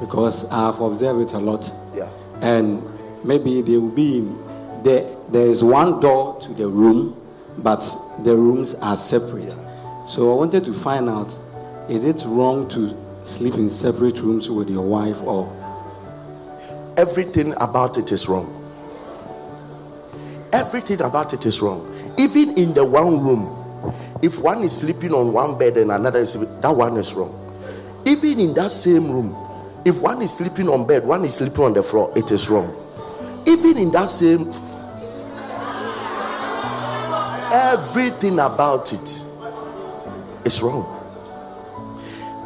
because 0.01 0.45
I've 0.47 0.81
observed 0.81 1.31
it 1.31 1.35
a 1.35 1.39
lot. 1.39 1.73
Yeah. 1.95 2.09
And 2.41 2.83
maybe 3.25 3.63
they 3.63 3.77
will 3.77 3.89
be 3.89 4.19
in 4.19 4.83
there. 4.83 5.17
There 5.31 5.47
is 5.47 5.65
one 5.65 6.01
door 6.01 6.41
to 6.43 6.53
the 6.53 6.69
room, 6.69 7.21
but 7.59 7.81
the 8.23 8.37
rooms 8.37 8.75
are 8.77 8.97
separate. 8.97 9.55
So 10.07 10.33
I 10.33 10.37
wanted 10.37 10.65
to 10.65 10.75
find 10.75 11.09
out: 11.09 11.33
is 11.89 12.05
it 12.05 12.23
wrong 12.27 12.69
to 12.71 12.97
sleep 13.25 13.55
in 13.55 13.71
separate 13.71 14.21
rooms 14.21 14.51
with 14.51 14.69
your 14.69 14.85
wife 14.85 15.21
or 15.23 15.51
everything 16.97 17.55
about 17.55 17.97
it 17.99 18.13
is 18.13 18.29
wrong. 18.29 18.61
Everything 20.53 21.01
about 21.01 21.33
it 21.33 21.45
is 21.47 21.61
wrong. 21.61 21.91
Even 22.17 22.57
in 22.57 22.75
the 22.75 22.85
one 22.85 23.21
room, 23.21 23.51
if 24.23 24.41
one 24.41 24.63
is 24.63 24.77
sleeping 24.77 25.13
on 25.13 25.33
one 25.33 25.59
bed 25.59 25.77
and 25.77 25.91
another 25.91 26.21
is 26.21 26.33
sleeping, 26.33 26.61
that 26.61 26.77
one 26.77 26.97
is 26.97 27.13
wrong. 27.15 27.41
Even 28.05 28.39
in 28.39 28.55
that 28.55 28.71
same 28.71 29.11
room, 29.11 29.35
if 29.85 30.01
one 30.01 30.23
is 30.23 30.33
sleeping 30.33 30.69
on 30.69 30.87
bed, 30.87 31.05
one 31.05 31.25
is 31.25 31.35
sleeping 31.35 31.65
on 31.65 31.73
the 31.75 31.83
floor, 31.83 32.13
it 32.17 32.31
is 32.33 32.49
wrong. 32.49 32.75
Even 33.47 33.77
in 33.77 33.91
that 33.93 34.09
same, 34.11 34.53
everything 37.53 38.39
about 38.39 38.93
it 38.93 39.23
is 40.45 40.63
wrong. 40.63 40.91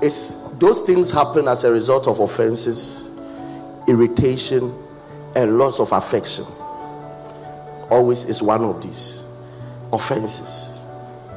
It's 0.02 0.36
those 0.58 0.82
things 0.82 1.10
happen 1.10 1.46
as 1.46 1.64
a 1.64 1.70
result 1.70 2.08
of 2.08 2.18
offenses, 2.18 3.10
irritation, 3.86 4.74
and 5.36 5.58
loss 5.58 5.78
of 5.78 5.92
affection 5.92 6.44
always 7.90 8.24
is 8.24 8.42
one 8.42 8.62
of 8.64 8.82
these 8.82 9.22
offenses, 9.92 10.84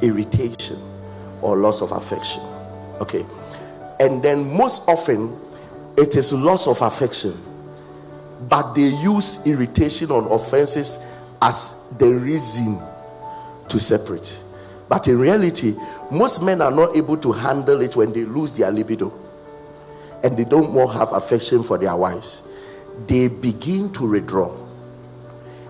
irritation, 0.00 0.78
or 1.40 1.56
loss 1.56 1.80
of 1.80 1.92
affection. 1.92 2.42
Okay. 3.00 3.24
And 4.00 4.22
then 4.22 4.54
most 4.56 4.88
often 4.88 5.38
it 5.96 6.16
is 6.16 6.32
loss 6.32 6.66
of 6.66 6.80
affection, 6.82 7.34
but 8.48 8.74
they 8.74 8.88
use 8.88 9.46
irritation 9.46 10.10
on 10.10 10.30
offenses 10.30 10.98
as 11.40 11.76
the 11.98 12.08
reason 12.08 12.80
to 13.68 13.78
separate. 13.78 14.42
But 14.88 15.08
in 15.08 15.18
reality, 15.18 15.74
most 16.10 16.42
men 16.42 16.60
are 16.60 16.70
not 16.70 16.96
able 16.96 17.16
to 17.18 17.32
handle 17.32 17.80
it 17.80 17.96
when 17.96 18.12
they 18.12 18.24
lose 18.24 18.52
their 18.52 18.70
libido 18.70 19.12
and 20.22 20.36
they 20.36 20.44
don't 20.44 20.70
more 20.72 20.92
have 20.92 21.12
affection 21.12 21.62
for 21.62 21.78
their 21.78 21.96
wives. 21.96 22.42
They 23.06 23.28
begin 23.28 23.92
to 23.94 24.08
withdraw. 24.08 24.56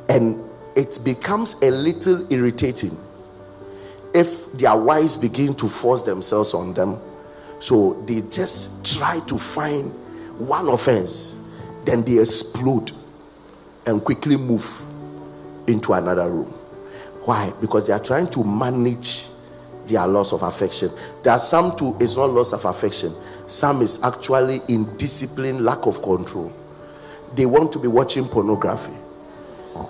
And 0.09 0.43
it 0.75 0.99
becomes 1.05 1.55
a 1.63 1.71
little 1.71 2.31
irritating 2.33 2.99
if 4.15 4.53
their 4.53 4.77
wives 4.77 5.17
begin 5.17 5.55
to 5.55 5.69
force 5.69 6.03
themselves 6.03 6.53
on 6.53 6.75
them. 6.75 7.01
So 7.61 8.03
they 8.07 8.23
just 8.23 8.85
try 8.85 9.21
to 9.21 9.39
find 9.39 9.95
one 10.47 10.69
offense, 10.69 11.37
then 11.85 12.03
they 12.05 12.19
explode 12.19 12.93
and 13.87 14.03
quickly 14.05 14.37
move 14.37 14.83
into 15.67 15.93
another 15.93 16.31
room. 16.31 16.53
Why? 17.25 17.53
Because 17.61 17.87
they 17.87 17.93
are 17.93 18.03
trying 18.03 18.29
to 18.31 18.45
manage 18.45 19.27
their 19.87 20.07
loss 20.07 20.33
of 20.33 20.43
affection. 20.43 20.91
There 21.23 21.33
are 21.33 21.39
some 21.39 21.77
too, 21.77 21.97
it's 22.01 22.17
not 22.17 22.31
loss 22.31 22.53
of 22.53 22.65
affection, 22.65 23.15
some 23.47 23.83
is 23.83 24.03
actually 24.03 24.63
indiscipline, 24.69 25.65
lack 25.65 25.87
of 25.87 26.03
control. 26.03 26.53
They 27.35 27.47
want 27.47 27.73
to 27.73 27.79
be 27.79 27.89
watching 27.89 28.27
pornography 28.29 28.93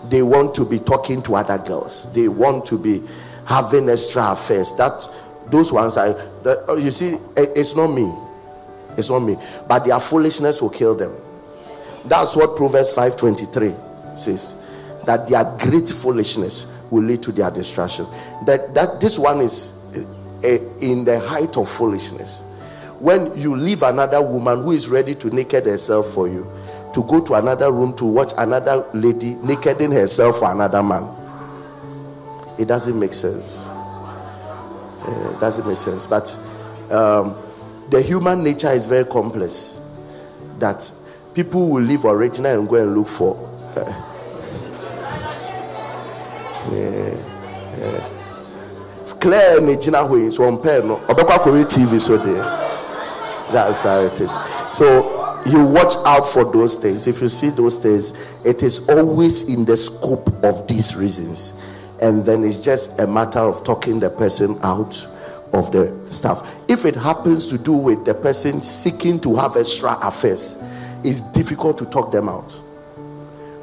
they 0.09 0.23
want 0.23 0.55
to 0.55 0.65
be 0.65 0.79
talking 0.79 1.23
to 1.23 1.35
other 1.37 1.59
girls. 1.59 2.13
They 2.13 2.29
want 2.29 2.67
to 2.67 2.79
be 2.79 3.03
having 3.47 3.89
extra 3.89 4.33
affairs. 4.33 4.75
That 4.75 5.09
those 5.51 5.73
ones 5.73 5.97
are. 5.97 6.15
Oh, 6.69 6.77
you 6.77 6.91
see, 6.91 7.15
eh, 7.37 7.47
it's 7.57 7.75
not 7.75 7.89
me. 7.89 8.13
It's 8.97 9.09
not 9.11 9.21
me. 9.21 9.37
But 9.67 9.85
their 9.85 10.01
foolishness 10.01 10.61
will 10.61 10.71
kill 10.71 10.95
them. 10.95 11.15
That's 12.05 12.35
what 12.35 12.57
Proverbs 12.57 12.93
five 12.93 13.17
twenty 13.17 13.47
three 13.47 13.75
says. 14.15 14.57
That 15.07 15.29
their 15.29 15.45
great 15.59 15.89
foolishness 15.89 16.67
will 16.91 17.03
lead 17.03 17.23
to 17.25 17.33
their 17.33 17.51
destruction. 17.51 18.07
That 18.47 18.75
that 18.75 19.01
this 19.01 19.19
one 19.19 19.41
is 19.41 19.73
uh, 20.45 20.59
in 20.81 21.05
the 21.05 21.21
height 21.21 21.57
of 21.57 21.69
foolishness. 21.69 22.43
When 22.99 23.37
you 23.37 23.57
leave 23.57 23.83
another 23.83 24.23
woman 24.23 24.63
who 24.63 24.73
is 24.73 24.89
ready 24.89 25.15
to 25.17 25.29
naked 25.29 25.67
herself 25.67 26.13
for 26.15 26.29
you, 26.29 26.47
to 26.95 27.03
go 27.03 27.21
to 27.21 27.35
another 27.35 27.73
room 27.73 27.97
to 27.97 28.05
watch 28.05 28.33
another 28.39 28.87
lady 28.95 29.35
nakeding 29.35 29.91
herself 29.91 30.39
for 30.39 30.53
another 30.53 30.83
man. 30.83 31.09
It 32.59 32.67
doesn't 32.67 32.97
make 32.97 33.15
sense. 33.15 33.67
Uh, 33.67 35.37
doesn't 35.41 35.67
make 35.67 35.79
sense. 35.79 36.07
But 36.07 36.39
um, 36.91 37.37
the 37.93 38.03
human 38.03 38.43
nature 38.43 38.71
is 38.73 38.87
very 38.87 39.05
complex. 39.05 39.79
That 40.59 40.91
people 41.35 41.69
will 41.69 41.83
leave 41.83 42.05
original 42.05 42.59
and 42.61 42.69
go 42.69 42.77
and 42.77 42.97
look 42.97 43.07
for. 43.07 43.37
Uh, 43.77 44.09
yeah, 46.73 47.15
yeah. 47.79 48.09
Claire 49.21 49.61
ne 49.61 49.77
gyina 49.77 50.09
hɔ 50.09 50.25
yi 50.25 50.33
so 50.33 50.51
no 50.51 50.97
ɔbɛkɔ 51.07 51.65
TV 51.71 52.01
so 52.01 52.19
deɛ 52.19 53.53
that's 53.53 53.83
how 53.83 54.01
it 54.01 54.21
is 54.21 54.37
so 54.73 55.23
you 55.47 55.65
watch 55.65 55.95
out 56.07 56.29
for 56.29 56.45
those 56.45 56.77
things. 56.77 57.07
If 57.07 57.21
you 57.21 57.29
see 57.29 57.51
those 57.51 57.79
things, 57.79 58.13
it 58.45 58.63
is 58.63 58.89
always 58.89 59.43
in 59.43 59.65
the 59.65 59.77
scope 59.77 60.29
of 60.45 60.67
these 60.69 60.95
reasons. 60.95 61.53
And 62.01 62.25
then 62.25 62.45
it's 62.45 62.59
just 62.59 62.99
a 63.01 63.07
matter 63.07 63.41
of 63.41 63.65
talking 63.65 64.01
the 64.01 64.11
person 64.11 64.59
out 64.63 65.07
of 65.53 65.71
the 65.73 65.95
stuff. 66.09 66.49
If 66.69 66.85
it 66.85 66.95
happens 66.95 67.49
to 67.49 67.59
do 67.59 67.73
with 67.73 68.05
the 68.05 68.15
person 68.15 68.61
seeking 68.61 69.21
to 69.21 69.37
have 69.37 69.57
extra 69.57 69.99
affairs, 70.01 70.57
it's 71.05 71.21
difficult 71.21 71.79
to 71.79 71.85
talk 71.87 72.13
them 72.13 72.29
out. 72.29 72.55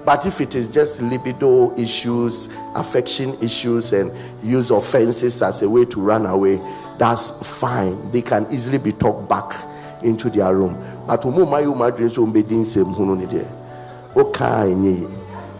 But 0.05 0.25
if 0.25 0.41
it 0.41 0.55
is 0.55 0.67
just 0.67 1.01
libido 1.01 1.75
issues, 1.77 2.49
affection 2.75 3.37
issues, 3.41 3.93
and 3.93 4.11
use 4.43 4.71
offenses 4.71 5.41
as 5.41 5.61
a 5.61 5.69
way 5.69 5.85
to 5.85 5.99
run 6.01 6.25
away, 6.25 6.59
that's 6.97 7.31
fine. 7.59 8.11
They 8.11 8.21
can 8.21 8.47
easily 8.51 8.77
be 8.77 8.91
talked 8.91 9.29
back 9.29 9.65
into 10.03 10.29
their 10.29 10.55
room 10.55 10.77
but 11.09 11.25
yi 11.25 11.31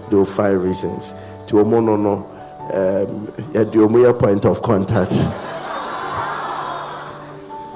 they 0.09 0.15
will 0.15 0.25
find 0.25 0.63
reasons 0.63 1.13
wɔn 1.47 1.83
no 1.83 1.95
no 1.95 2.13
um, 2.73 3.27
wɔn 3.53 4.05
yɛ 4.05 4.19
point 4.19 4.45
of 4.45 4.61
contact 4.61 5.11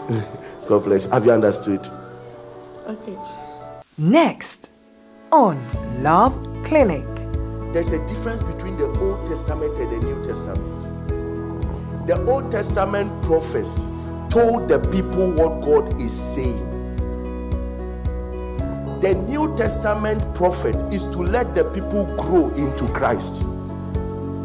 God 0.68 0.84
bless 0.84 1.06
have 1.06 1.26
you 1.26 1.32
understood. 1.32 1.88
Okay. 2.88 3.18
Next 3.98 4.70
on 5.32 5.58
Love 6.04 6.34
Clinic. 6.66 7.06
There's 7.74 7.92
a 7.92 8.06
difference 8.08 8.44
between 8.44 8.78
the 8.78 8.86
Old 9.00 9.26
Testament 9.28 9.78
and 9.78 9.92
the 9.92 10.06
New 10.06 10.24
Testament. 10.26 12.08
The 12.08 12.18
Old 12.28 12.52
Testament 12.52 13.24
prophets 13.24 13.92
told 14.30 14.68
the 14.68 14.80
people 14.92 15.32
what 15.32 15.62
God 15.62 16.02
is 16.02 16.14
saying. 16.14 16.70
The 19.00 19.14
New 19.14 19.56
Testament 19.56 20.36
prophet 20.36 20.76
is 20.94 21.04
to 21.04 21.18
let 21.20 21.56
the 21.56 21.66
people 21.66 22.06
grow 22.18 22.50
into 22.56 22.88
Christ 22.90 23.44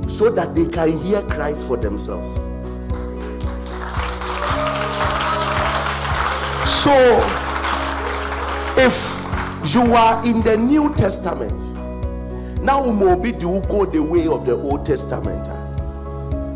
so 0.09 0.31
that 0.31 0.55
they 0.55 0.67
can 0.67 0.97
hear 0.99 1.23
Christ 1.23 1.67
for 1.67 1.77
themselves. 1.77 2.39
So, 6.79 6.95
if 8.77 9.75
you 9.75 9.83
are 9.97 10.25
in 10.25 10.43
the 10.43 10.57
New 10.57 10.95
Testament, 10.95 11.61
now 12.63 12.93
maybe 12.93 13.33
do 13.33 13.61
go 13.69 13.85
the 13.85 14.01
way 14.01 14.29
of 14.29 14.47
the 14.47 14.53
Old 14.53 14.87
Testament. 14.87 15.45